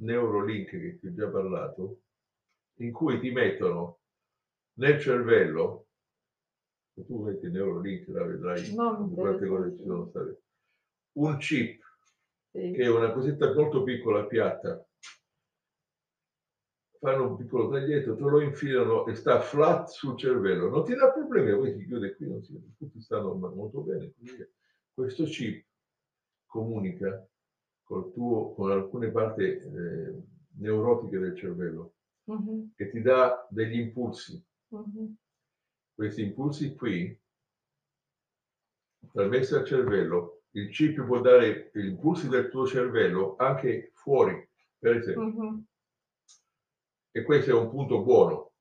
Neurolink 0.00 0.68
che 0.70 0.98
ti 0.98 1.06
ho 1.06 1.14
già 1.14 1.28
parlato, 1.28 2.00
in 2.76 2.92
cui 2.92 3.18
ti 3.18 3.30
mettono 3.30 4.00
nel 4.74 5.00
cervello, 5.00 5.86
se 6.94 7.06
tu 7.06 7.22
metti 7.22 7.48
Neurolink 7.50 8.06
la 8.08 8.24
vedrai 8.24 8.74
quante 8.74 9.46
cose 9.46 9.76
ci 9.76 9.82
sono 9.82 10.06
state, 10.08 10.42
un 11.12 11.36
chip 11.38 11.82
Sì. 12.50 12.70
che 12.72 12.82
è 12.82 12.88
una 12.90 13.12
cosetta 13.12 13.52
molto 13.54 13.82
piccola, 13.82 14.26
piatta, 14.26 14.84
fanno 17.02 17.30
un 17.30 17.36
piccolo 17.36 17.68
taglietto, 17.68 18.14
te 18.14 18.22
lo 18.22 18.40
infilano 18.40 19.06
e 19.06 19.16
sta 19.16 19.40
flat 19.40 19.88
sul 19.88 20.16
cervello, 20.16 20.68
non 20.68 20.84
ti 20.84 20.94
dà 20.94 21.10
problemi, 21.10 21.50
poi 21.50 21.72
si 21.76 21.84
chiude 21.84 22.14
qui, 22.14 22.28
non 22.28 22.40
si, 22.44 22.56
tutti 22.78 23.00
stanno 23.00 23.34
molto 23.34 23.80
bene. 23.80 24.12
Questo 24.94 25.24
chip 25.24 25.66
comunica 26.46 27.26
col 27.82 28.12
tuo, 28.12 28.54
con 28.54 28.70
alcune 28.70 29.10
parti 29.10 29.42
eh, 29.42 30.22
neurotiche 30.58 31.18
del 31.18 31.36
cervello 31.36 31.94
Mhm, 32.28 32.70
che 32.76 32.88
ti 32.88 33.02
dà 33.02 33.48
degli 33.50 33.80
impulsi. 33.80 34.40
mhm. 34.70 35.16
Questi 35.96 36.22
impulsi 36.22 36.76
qui, 36.76 37.18
trasmessi 39.12 39.54
al 39.54 39.64
cervello, 39.64 40.42
il 40.52 40.68
chip 40.70 41.04
può 41.04 41.20
dare 41.20 41.72
gli 41.74 41.86
impulsi 41.86 42.28
del 42.28 42.48
tuo 42.48 42.64
cervello 42.64 43.34
anche 43.38 43.90
fuori, 43.92 44.48
per 44.78 44.98
esempio. 44.98 45.22
Mhm. 45.24 45.66
E 47.14 47.22
questo 47.22 47.50
è 47.50 47.54
un 47.54 47.68
punto 47.68 48.02
buono. 48.02 48.52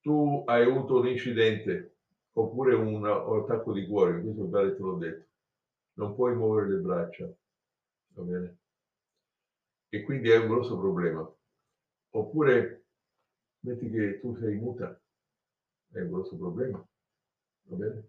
Tu 0.00 0.44
hai 0.46 0.62
avuto 0.64 1.00
un 1.00 1.08
incidente 1.08 1.96
oppure 2.34 2.74
un, 2.74 3.04
attacco 3.04 3.72
di 3.72 3.86
cuore, 3.86 4.20
questo 4.20 4.46
pare 4.46 4.76
te 4.76 4.82
l'ho 4.82 4.96
detto. 4.96 5.26
Non 5.94 6.14
puoi 6.14 6.36
muovere 6.36 6.68
le 6.68 6.76
braccia, 6.78 7.28
va 8.14 8.22
bene? 8.22 8.58
E 9.88 10.02
quindi 10.02 10.30
è 10.30 10.38
un 10.38 10.48
grosso 10.48 10.78
problema. 10.78 11.28
Oppure 12.10 12.84
metti 13.60 13.90
che 13.90 14.20
tu 14.20 14.36
sei 14.36 14.54
muta, 14.54 14.98
è 15.92 16.00
un 16.00 16.10
grosso 16.10 16.36
problema, 16.36 16.84
va 17.64 17.76
bene? 17.76 18.08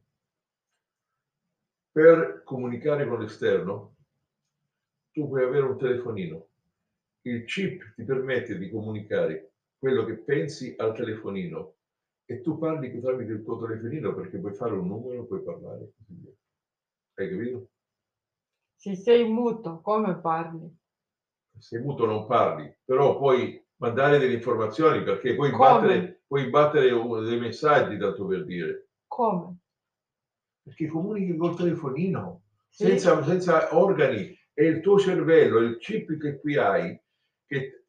Per 1.92 2.44
comunicare 2.44 3.08
con 3.08 3.20
l'esterno, 3.20 3.96
tu 5.12 5.28
puoi 5.28 5.44
avere 5.44 5.66
un 5.66 5.78
telefonino. 5.78 6.48
Il 7.28 7.44
chip 7.46 7.94
ti 7.96 8.04
permette 8.04 8.56
di 8.56 8.70
comunicare 8.70 9.54
quello 9.80 10.06
che 10.06 10.18
pensi 10.18 10.76
al 10.78 10.94
telefonino 10.94 11.74
e 12.26 12.42
tu 12.42 12.60
parli 12.60 13.00
tramite 13.00 13.32
il 13.32 13.44
tuo 13.44 13.60
telefonino 13.60 14.14
perché 14.14 14.38
puoi 14.38 14.54
fare 14.54 14.74
un 14.74 14.88
numero, 14.88 15.26
puoi 15.26 15.42
parlare 15.42 15.84
e 15.86 15.92
così 15.98 16.20
via. 16.22 16.32
Hai 17.16 17.30
capito? 17.30 17.70
Se 18.76 18.96
sei 18.96 19.28
muto, 19.28 19.82
come 19.82 20.20
parli? 20.20 20.70
Se 21.58 21.80
muto 21.80 22.06
non 22.06 22.28
parli, 22.28 22.72
però 22.84 23.18
puoi 23.18 23.60
mandare 23.78 24.20
delle 24.20 24.34
informazioni 24.34 25.04
perché 25.04 25.34
puoi 25.34 25.50
Come? 25.50 25.58
battere, 25.58 26.24
puoi 26.28 26.50
battere 26.50 26.90
dei 26.90 27.40
messaggi, 27.40 27.98
tanto 27.98 28.28
per 28.28 28.46
dire. 28.46 28.90
Come? 29.08 29.58
Perché 30.62 30.88
comunichi 30.88 31.36
col 31.38 31.56
telefonino, 31.56 32.44
Sì? 32.70 32.86
senza, 32.86 33.24
senza 33.24 33.76
organi. 33.76 34.38
è 34.54 34.64
il 34.64 34.80
tuo 34.82 34.98
cervello, 35.00 35.60
il 35.60 35.78
chip 35.78 36.18
che 36.18 36.40
qui 36.40 36.56
hai, 36.56 36.98
che 37.48 37.86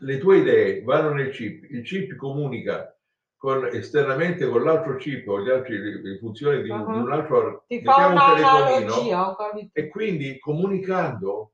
le 0.00 0.18
tue 0.18 0.38
idee 0.38 0.82
vanno 0.82 1.12
nel 1.12 1.30
chip, 1.30 1.64
il 1.70 1.82
chip 1.82 2.16
comunica 2.16 2.96
con, 3.36 3.66
esternamente 3.66 4.48
con 4.48 4.62
l'altro 4.64 4.96
chip 4.96 5.28
o 5.28 5.40
gli 5.40 5.50
altri, 5.50 5.78
funzioni 6.18 6.62
di, 6.62 6.70
Uh-huh. 6.70 6.92
di 6.92 6.98
un 6.98 7.12
altro 7.12 7.64
Ti 7.66 7.82
fa 7.82 8.06
un 8.06 8.18
telefonino, 8.18 9.36
e 9.72 9.88
quindi 9.88 10.38
comunicando 10.38 11.52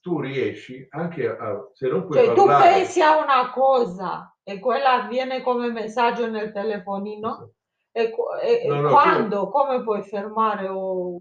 tu 0.00 0.20
riesci 0.20 0.84
anche 0.90 1.28
a, 1.28 1.68
se 1.72 1.88
non 1.88 2.06
puoi 2.06 2.18
Cioè, 2.18 2.34
tu 2.34 2.44
parlare, 2.44 2.74
pensi 2.74 3.00
a 3.00 3.22
una 3.22 3.50
cosa 3.50 4.36
e 4.42 4.58
quella 4.58 5.04
avviene 5.04 5.42
come 5.42 5.70
messaggio 5.70 6.28
nel 6.28 6.52
telefonino 6.52 7.52
e, 7.92 8.10
qu- 8.10 8.36
e- 8.42 8.62
e 8.64 8.68
No, 8.68 8.80
no, 8.80 8.88
quando, 8.90 9.48
come 9.48 9.82
puoi 9.82 10.02
fermare 10.02 10.66
o 10.68 11.20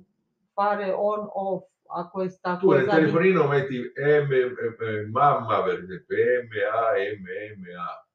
fare 0.62 0.92
on 0.92 1.28
off 1.34 1.66
a 1.94 2.08
questa 2.08 2.58
tu 2.58 2.70
nel 2.70 2.86
cosa 2.86 2.98
lì? 2.98 3.02
telefonino 3.06 3.48
metti 3.48 3.80
M, 3.96 5.10
mamma 5.10 5.64
per 5.64 5.80
esempio, 5.80 6.16
M, 6.16 6.50
A, 6.72 6.98
M, 6.98 7.26
M, 7.58 7.64
A, 7.78 8.08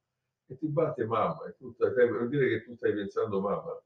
e 0.47 0.57
ti 0.57 0.69
batte 0.69 1.05
mamma, 1.05 1.47
e 1.49 1.57
tu 1.59 1.73
stai, 1.73 2.09
vuol 2.09 2.29
dire 2.29 2.49
che 2.49 2.65
tu 2.65 2.75
stai 2.77 2.95
pensando 2.95 3.41
mamma 3.41 3.83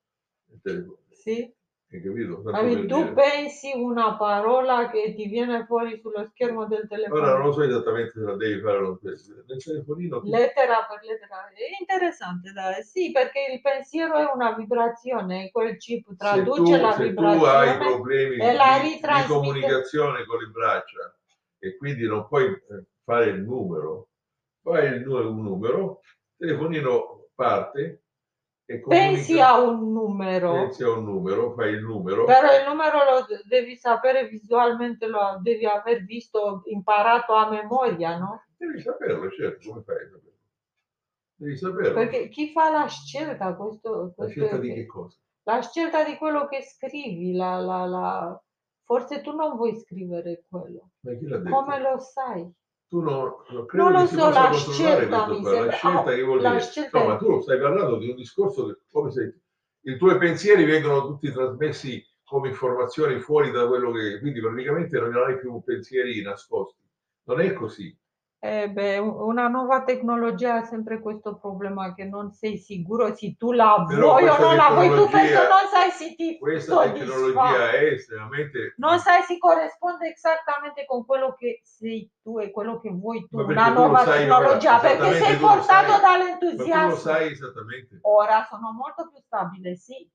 nel 0.63 0.99
Sì? 1.11 1.53
Hai 1.93 2.03
capito? 2.03 2.43
Tanto 2.43 2.87
Tu 2.87 2.87
dire. 2.87 3.13
pensi 3.13 3.73
una 3.75 4.17
parola 4.17 4.89
che 4.91 5.15
ti 5.15 5.27
viene 5.27 5.65
fuori 5.67 5.99
sullo 6.01 6.25
schermo 6.31 6.67
del 6.67 6.87
Ora 7.11 7.35
non 7.35 7.41
telefono, 7.41 7.47
lo 7.47 7.53
so 7.53 7.63
esattamente 7.63 8.11
se 8.13 8.21
la 8.21 8.37
devi 8.37 8.61
fare 8.61 8.79
lo 8.81 8.97
stesso. 8.97 9.33
Nel 9.47 9.63
telefonino 9.63 10.21
tu- 10.21 10.29
lettera 10.31 10.87
per 10.89 11.03
lettera. 11.03 11.49
È 11.49 11.81
interessante, 11.81 12.53
dai. 12.53 12.83
Sì, 12.85 13.11
perché 13.11 13.41
il 13.53 13.61
pensiero 13.61 14.15
è 14.15 14.31
una 14.33 14.53
vibrazione, 14.55 15.51
quel 15.51 15.77
chip 15.79 16.05
se 16.05 16.11
tu, 16.13 16.17
traduce 16.17 16.81
la 16.81 16.93
se 16.93 17.15
tu 17.15 17.43
hai 17.43 17.79
vibrazione. 17.79 17.79
problemi 17.79 18.37
e 18.37 18.53
la 18.53 18.79
di, 18.83 18.91
di 18.91 19.27
comunicazione 19.27 20.25
con 20.27 20.39
le 20.39 20.47
braccia 20.47 21.19
e 21.59 21.77
quindi 21.77 22.07
non 22.07 22.27
puoi 22.29 22.47
eh, 22.47 22.85
fare 23.05 23.27
il 23.31 23.43
numero, 23.43 24.09
fai 24.63 24.95
il 24.95 25.07
un 25.09 25.43
numero, 25.43 26.01
il 26.37 26.47
telefonino 26.47 27.29
parte 27.35 28.03
Pensi 28.79 29.33
comunica- 29.33 29.49
a 29.49 29.61
un 29.61 29.93
numero, 29.93 30.53
pensi 30.53 30.83
a 30.85 30.91
un 30.91 31.05
numero, 31.05 31.53
fai 31.55 31.73
il 31.73 31.83
numero, 31.83 32.25
però 32.25 32.57
il 32.57 32.65
numero 32.69 32.99
lo 33.05 33.27
de- 33.27 33.43
devi 33.47 33.77
sapere 33.77 34.29
visualmente, 34.29 35.07
lo 35.07 35.39
devi 35.43 35.67
aver 35.67 36.05
visto, 36.05 36.63
imparato 36.67 37.33
a 37.35 37.49
memoria, 37.51 38.19
no? 38.19 38.45
devi 38.57 38.81
saperlo, 38.81 39.29
certo, 39.31 39.71
come 39.71 39.83
fai 39.83 39.97
a 39.97 40.09
saperlo? 40.09 40.33
Devi 41.35 41.57
saperlo. 41.57 41.95
Perché 41.95 42.29
chi 42.29 42.51
fa 42.53 42.71
la 42.71 42.87
scelta, 42.87 43.55
questo, 43.57 43.91
La 44.03 44.09
questo 44.15 44.41
scelta 44.47 44.57
è- 44.57 44.61
di 44.61 44.75
che 44.75 44.87
cosa? 44.87 45.19
la 45.45 45.63
scelta 45.63 46.05
di 46.05 46.17
quello 46.17 46.47
che 46.47 46.63
scrivi, 46.63 47.33
la, 47.33 47.59
la, 47.61 47.87
la... 47.87 48.43
forse 48.85 49.21
tu 49.23 49.35
non 49.35 49.57
vuoi 49.57 49.77
scrivere 49.81 50.45
quello. 50.49 50.91
Ma 51.01 51.15
chi 51.15 51.27
l'ha 51.27 51.39
detto? 51.39 51.55
Come 51.57 51.81
lo 51.81 51.99
sai? 51.99 52.53
Tu 52.91 53.01
non, 53.01 53.33
non 53.51 53.67
credo 53.67 53.85
Non 53.85 53.93
lo 53.93 54.01
che 54.01 54.07
si 54.09 54.15
so, 54.17 54.21
possa 54.27 54.43
la 54.43 54.53
scelta 54.53 55.27
mi 55.29 55.41
qua. 55.41 55.51
La 55.51 55.57
sembra- 55.57 55.77
scelta 55.77 56.11
ah, 56.11 56.15
che 56.15 56.23
vuol 56.23 56.39
dire? 56.41 56.61
scelta 56.61 56.99
No, 56.99 57.07
ma 57.07 57.17
tu 57.17 57.41
stai 57.41 57.61
parlando 57.61 57.97
di 57.99 58.09
un 58.11 58.17
discorso 58.17 58.67
che 58.67 58.79
come 58.91 59.11
se 59.13 59.41
i 59.83 59.97
tuoi 59.97 60.19
pensieri 60.19 60.65
vengono 60.65 61.07
tutti 61.07 61.31
trasmessi 61.31 62.05
come 62.25 62.49
informazioni 62.49 63.21
fuori 63.21 63.53
da 63.53 63.67
quello 63.69 63.93
che... 63.93 64.19
Quindi 64.19 64.41
praticamente 64.41 64.99
non 64.99 65.15
hai 65.15 65.39
più 65.39 65.63
pensieri 65.63 66.21
nascosti. 66.21 66.83
Non 67.25 67.41
è 67.41 67.53
così. 67.53 67.97
Eh 68.43 68.71
beh, 68.71 68.97
un- 68.97 69.21
una 69.21 69.49
nuova 69.49 69.83
tecnologia 69.85 70.55
ha 70.55 70.65
sempre 70.65 70.99
questo 71.01 71.37
problema 71.37 71.93
che 71.93 72.05
non 72.05 72.33
sei 72.33 72.57
sicuro 72.57 73.15
se 73.15 73.37
tu 73.37 73.53
la 73.53 73.85
Però 73.87 74.13
vuoi 74.19 74.29
o 74.29 74.39
non 74.39 74.57
la 74.57 74.71
vuoi 74.71 74.89
tu 74.89 75.05
tecnologia- 75.11 75.47
non 75.47 75.69
sai 75.71 75.91
se 75.91 76.15
ti 76.15 76.39
Questa 76.39 76.73
soddisfa. 76.73 77.05
tecnologia 77.05 77.71
è 77.73 77.85
estremamente... 77.85 78.75
Non 78.79 78.99
sai 78.99 79.23
se 79.25 79.37
corrisponde 79.37 80.11
esattamente 80.15 80.87
con 80.87 81.05
quello 81.05 81.35
che 81.35 81.61
sei 81.63 82.11
tu 82.23 82.39
e 82.39 82.51
quello 82.51 82.81
che 82.81 82.89
vuoi 82.91 83.27
tu, 83.29 83.39
una 83.41 83.67
tu 83.67 83.73
nuova 83.75 84.05
sai 84.05 84.21
tecnologia, 84.21 84.79
ora, 84.79 84.81
perché 84.89 85.13
sei 85.23 85.37
tu 85.37 85.41
portato 85.47 85.85
tu 85.85 85.93
lo 85.93 86.01
dall'entusiasmo. 86.01 86.95
sai 86.95 87.33
esattamente. 87.33 87.99
Ora 88.03 88.47
sono 88.49 88.73
molto 88.73 89.11
più 89.11 89.21
stabile, 89.21 89.77
sì, 89.77 90.09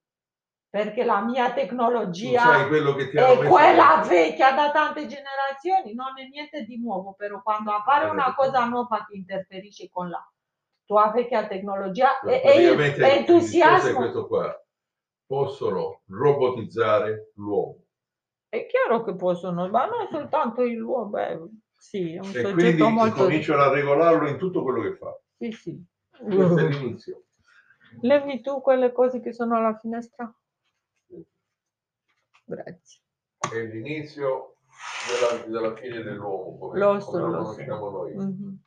perché 0.75 1.05
la 1.05 1.21
mia 1.21 1.53
tecnologia 1.53 2.65
è 2.65 3.47
quella 3.47 4.03
vecchia 4.05 4.51
da 4.51 4.71
tante 4.71 5.07
generazioni, 5.07 5.93
non 5.93 6.19
è 6.19 6.27
niente 6.27 6.65
di 6.65 6.77
nuovo, 6.77 7.13
però 7.13 7.41
quando 7.41 7.71
appare 7.71 8.09
una 8.09 8.35
cosa 8.35 8.65
nuova 8.65 9.05
che 9.07 9.15
interferisce 9.15 9.88
con 9.89 10.09
la 10.09 10.21
tua 10.83 11.11
vecchia 11.15 11.47
tecnologia 11.47 12.19
e, 12.19 12.41
e 12.43 12.97
entusiasmo, 12.99 13.99
questo 13.99 14.27
qua. 14.27 14.53
Possono 15.25 16.01
robotizzare 16.07 17.31
l'uomo. 17.35 17.85
è 18.49 18.65
chiaro 18.65 19.05
che 19.05 19.15
possono, 19.15 19.69
ma 19.69 19.85
non 19.85 20.09
soltanto 20.11 20.61
il 20.61 20.75
luogo, 20.75 21.05
beh, 21.05 21.39
sì, 21.71 22.15
è 22.15 22.19
un 22.19 22.25
e 22.25 22.41
soggetto 22.41 22.53
quindi 22.53 22.81
molto... 22.81 23.23
cominciano 23.23 23.61
a 23.61 23.71
regolarlo 23.71 24.27
in 24.27 24.38
tutto 24.38 24.61
quello 24.61 24.81
che 24.81 24.97
fa. 24.97 25.17
Sì, 25.38 25.51
sì. 25.53 25.85
Questo 26.19 26.57
è 26.57 26.67
l'inizio. 26.67 27.23
Levi 28.01 28.41
tu 28.41 28.59
quelle 28.59 28.91
cose 28.91 29.21
che 29.21 29.31
sono 29.31 29.55
alla 29.55 29.77
finestra? 29.77 30.29
Grazie. 32.45 33.01
È 33.38 33.60
l'inizio 33.63 34.55
della, 35.08 35.45
della 35.45 35.75
fine 35.75 36.01
dell'uomo, 36.01 36.58
come, 36.58 36.79
Lo 36.79 36.97
come 36.99 37.19
lo 37.31 37.43
so. 37.43 37.53
conosciamo 37.53 37.89
noi. 37.89 38.13
Mhm. 38.15 38.58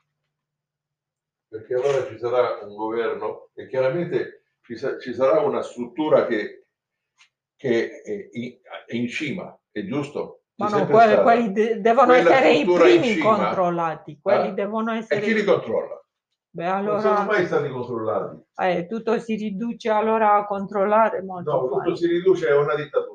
Perché 1.48 1.74
allora 1.74 2.06
ci 2.06 2.18
sarà 2.18 2.58
un 2.64 2.74
governo 2.74 3.48
e 3.54 3.66
chiaramente 3.68 4.44
ci, 4.62 4.76
sa- 4.76 4.98
ci 4.98 5.14
sarà 5.14 5.40
una 5.40 5.62
struttura 5.62 6.26
che, 6.26 6.66
che 7.56 8.02
è, 8.02 8.28
in, 8.32 8.58
è 8.86 8.94
in 8.94 9.08
cima, 9.08 9.58
è 9.70 9.82
giusto? 9.84 10.42
Ma 10.56 10.68
no, 10.68 10.86
quelli, 10.86 11.22
quelli 11.22 11.52
de- 11.52 11.80
devono 11.80 12.08
Quella 12.12 12.30
essere 12.34 12.52
i 12.52 12.64
primi 12.64 13.18
controllati, 13.18 14.18
quelli 14.20 14.48
eh? 14.48 14.52
devono 14.52 14.92
E 14.92 14.96
essere 14.98 15.20
chi 15.20 15.32
li 15.34 15.44
controlla? 15.44 16.02
Beh, 16.50 16.64
Non 16.80 17.00
sono 17.00 17.16
allora 17.18 17.24
mai 17.24 17.46
stati 17.46 17.68
controllati. 17.68 18.42
eh, 18.56 18.86
tutto 18.86 19.18
si 19.20 19.36
riduce 19.36 19.88
allora 19.90 20.34
a 20.34 20.46
controllare 20.46 21.22
molto 21.22 21.50
No, 21.52 21.68
tutto 21.68 21.94
si 21.94 22.06
riduce 22.08 22.50
a 22.50 22.58
una 22.58 22.74
dittatura. 22.74 23.07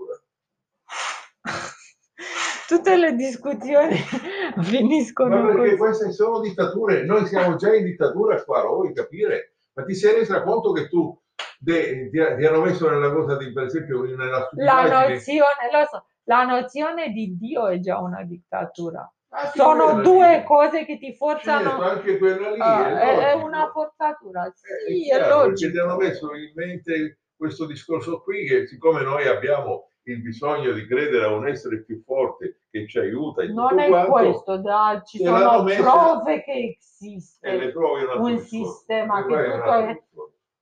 Tutte 2.76 2.96
le 2.98 3.14
discussioni 3.16 3.96
finiscono 4.64 5.42
Ma 5.42 5.46
perché 5.48 5.62
così. 5.62 5.78
queste 5.78 6.12
sono 6.12 6.40
dittature, 6.40 7.04
noi 7.04 7.26
siamo 7.28 7.56
già 7.56 7.74
in 7.74 7.84
dittatura 7.84 8.42
qua, 8.44 8.64
lo 8.64 8.76
vuoi 8.76 8.94
capire? 8.94 9.54
Ma 9.74 9.84
ti 9.84 9.94
sei 9.96 10.16
resa 10.16 10.42
conto 10.44 10.72
che 10.72 10.88
tu 10.88 11.18
de- 11.60 12.10
ti, 12.10 12.18
ti 12.38 12.46
hanno 12.46 12.62
messo 12.62 12.90
nella 12.90 13.12
cosa 13.12 13.38
di, 13.38 13.52
per 13.52 13.66
esempio, 13.66 14.04
nella 14.04 14.50
La 14.56 14.84
nozione, 15.08 15.70
lo 15.72 15.86
so, 15.90 16.06
la 16.24 16.44
nozione 16.44 17.10
di 17.10 17.36
Dio 17.38 17.68
è 17.68 17.80
già 17.80 18.00
una 18.00 18.24
dittatura. 18.24 19.12
Anche 19.36 19.58
Sono 19.58 20.02
due 20.02 20.38
lì. 20.38 20.44
cose 20.44 20.86
che 20.86 20.98
ti 21.00 21.14
forzano. 21.16 21.82
anche 21.82 22.18
quella 22.20 22.52
lì 22.52 22.60
Ah, 22.60 23.00
è, 23.00 23.32
è, 23.32 23.34
una 23.34 23.70
forzatura, 23.72 24.46
Eh, 24.46 24.52
sì, 24.56 25.10
è 25.10 25.16
è, 25.16 25.18
chiaro, 25.18 25.42
perché 25.48 25.72
ti 25.72 25.78
hanno 25.80 25.96
messo 25.98 26.36
in 26.36 26.52
mente 26.54 27.20
questo 27.36 27.66
discorso 27.66 28.22
qui 28.22 28.46
che 28.46 28.68
siccome 28.68 29.02
noi 29.02 29.28
abbiamo 29.28 29.90
il 30.06 30.22
bisogno 30.22 30.74
di 30.74 30.86
credere 30.86 31.26
a 31.26 31.34
un 31.34 31.48
essere 31.48 31.84
più 31.84 32.02
forte 32.04 32.62
che 32.70 32.88
ci 32.88 33.00
aiuta 33.00 33.44
in 33.44 33.54
Non 33.54 33.70
tutto 33.70 33.82
è 33.82 33.88
quanto, 33.88 34.12
questo, 34.12 34.58
da- 34.58 35.02
ci 35.06 35.20
sono 35.20 35.64
prove 35.64 36.44
che 36.44 36.52
e 36.52 37.58
le 37.58 37.68
esiste, 37.68 38.16
un 38.18 38.40
sistema 38.40 39.26
Le 39.26 39.26
che 39.26 39.54
tutto 39.54 39.74
è 39.74 40.04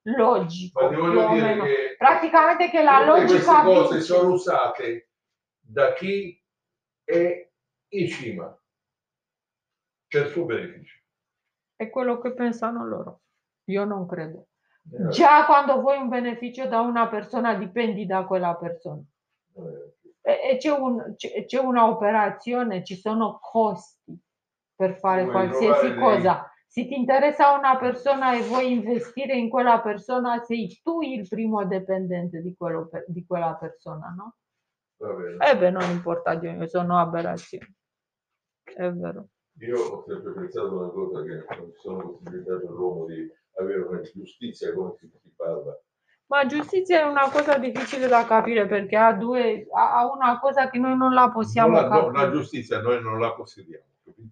logico, 0.03 0.89
che 0.89 1.95
Praticamente 1.97 2.69
che 2.69 2.83
la 2.83 3.05
logica 3.05 3.33
queste 3.33 3.63
cose 3.63 3.93
vince. 3.95 4.01
sono 4.01 4.31
usate 4.33 5.09
da 5.59 5.93
chi 5.93 6.39
è 7.03 7.49
in 7.89 8.07
cima 8.07 8.55
per 10.07 10.27
suo 10.27 10.45
beneficio. 10.45 10.99
È 11.75 11.89
quello 11.89 12.19
che 12.19 12.33
pensano 12.33 12.85
loro. 12.85 13.21
Io 13.65 13.85
non 13.85 14.05
credo. 14.07 14.47
Eh, 14.91 15.09
Già 15.09 15.45
quando 15.45 15.79
vuoi 15.79 15.97
un 15.97 16.09
beneficio 16.09 16.67
da 16.67 16.81
una 16.81 17.07
persona 17.07 17.53
dipendi 17.55 18.05
da 18.05 18.25
quella 18.25 18.55
persona. 18.55 19.01
Eh, 20.23 20.57
c'è, 20.57 20.69
un- 20.71 21.13
c'è- 21.15 21.45
c'è 21.45 21.59
una 21.59 21.89
operazione, 21.89 22.83
ci 22.83 22.95
sono 22.95 23.39
costi 23.41 24.17
per 24.75 24.97
fare 24.97 25.23
Vuoi 25.23 25.33
qualsiasi 25.33 25.95
cosa. 25.95 26.51
Se 26.67 26.87
ti 26.87 26.95
interessa 26.97 27.57
una 27.57 27.77
persona 27.77 28.33
e 28.33 28.43
vuoi 28.43 28.71
investire 28.71 29.35
in 29.35 29.49
quella 29.49 29.81
persona, 29.81 30.41
sei 30.43 30.79
tu 30.81 31.01
il 31.01 31.27
primo 31.27 31.65
dipendente 31.65 32.41
di, 32.41 32.55
quello 32.55 32.89
di 33.07 33.25
quella 33.25 33.55
persona, 33.55 34.07
no? 34.15 34.35
E 35.43 35.57
beh, 35.57 35.69
non 35.71 35.89
importa, 35.89 36.35
Dio, 36.35 36.65
sono 36.67 36.97
aberrazioni. 36.97 37.75
È 38.63 38.89
vero. 38.89 39.27
Io 39.59 39.77
ho 39.77 40.03
sempre 40.07 40.31
pensato 40.31 40.77
una 40.77 40.89
cosa 40.89 41.23
che 41.23 41.45
non 41.57 41.71
ci 41.73 41.79
sono 41.81 42.11
possibilità 42.11 42.55
per 42.55 42.69
l'uomo 42.69 43.05
di 43.05 43.29
avere 43.57 43.81
una 43.81 43.99
giustizia 44.01 44.73
come 44.73 44.93
si, 44.97 45.11
si 45.21 45.29
parla. 45.35 45.77
Ma 46.31 46.45
giustizia 46.45 47.01
è 47.01 47.03
una 47.03 47.29
cosa 47.29 47.57
difficile 47.57 48.07
da 48.07 48.23
capire 48.25 48.65
perché 48.65 48.95
ha 48.95 49.11
due, 49.11 49.67
ha 49.75 50.09
una 50.09 50.39
cosa 50.39 50.69
che 50.69 50.77
noi 50.79 50.95
non 50.95 51.13
la 51.13 51.29
possiamo 51.29 51.79
Non 51.79 51.89
la, 51.89 51.95
no, 51.95 52.05
capire. 52.05 52.25
la 52.25 52.31
giustizia 52.31 52.79
noi 52.79 53.01
non 53.01 53.19
la 53.19 53.33
possediamo? 53.33 53.83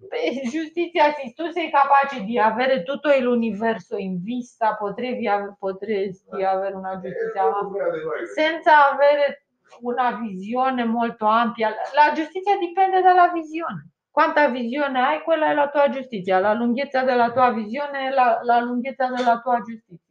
Beh, 0.07 0.41
giustizia, 0.49 1.11
se 1.13 1.33
tu 1.35 1.51
sei 1.51 1.69
capace 1.69 2.23
di 2.23 2.39
avere 2.39 2.83
tutto 2.83 3.09
l'universo 3.19 3.97
in 3.97 4.21
vista, 4.23 4.75
potresti, 4.75 5.27
potresti 5.59 6.41
avere 6.41 6.73
una 6.75 6.93
Eh, 6.93 7.01
giustizia, 7.01 7.43
noi. 7.49 8.27
senza 8.33 8.91
avere 8.93 9.43
una 9.81 10.11
visione 10.13 10.85
molto 10.85 11.25
ampia. 11.25 11.69
La 11.93 12.13
giustizia 12.13 12.57
dipende 12.57 13.01
dalla 13.01 13.27
visione. 13.29 13.89
Quanta 14.09 14.47
visione 14.47 14.99
hai, 14.99 15.21
quella 15.21 15.51
è 15.51 15.53
la 15.53 15.69
tua 15.69 15.89
giustizia. 15.89 16.39
La 16.39 16.53
lunghezza 16.53 17.03
della 17.03 17.31
tua 17.31 17.51
visione 17.51 18.07
è 18.07 18.09
la, 18.09 18.39
la 18.43 18.59
lunghezza 18.61 19.07
della 19.09 19.39
tua 19.41 19.59
giustizia. 19.61 20.08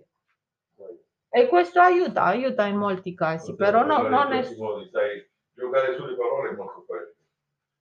E 1.31 1.47
questo 1.47 1.81
aiuta, 1.81 2.25
aiuta 2.25 2.67
in 2.67 2.77
molti 2.77 3.15
casi, 3.15 3.55
però 3.55 3.85
no, 3.85 4.09
non 4.09 4.33
è... 4.33 4.43
Modi, 4.57 4.89
sai, 4.91 5.29
giocare 5.53 5.95
sulle 5.97 6.17
parole 6.17 6.51
è 6.51 6.55
molto 6.55 6.85
facile. 6.87 7.17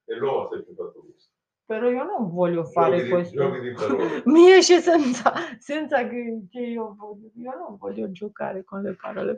E 0.06 0.16
l'uomo 0.16 0.46
ha 0.46 0.50
sempre 0.50 0.74
fatto 0.74 1.00
questo. 1.06 1.32
Però 1.66 1.90
io 1.90 2.04
non 2.04 2.30
voglio 2.32 2.64
fare 2.64 2.98
Giochi 2.98 3.04
di- 3.04 3.10
questo. 3.10 3.60
di 3.60 3.72
parole. 3.72 4.22
Mi 4.26 4.52
esce 4.52 4.80
senza, 4.80 5.34
senza 5.60 6.08
che, 6.08 6.48
che 6.50 6.62
io 6.62 6.96
voglio. 6.98 7.30
Io 7.36 7.56
non 7.58 7.76
voglio 7.78 8.10
giocare 8.12 8.64
con 8.64 8.82
le 8.82 8.94
parole. 8.94 9.36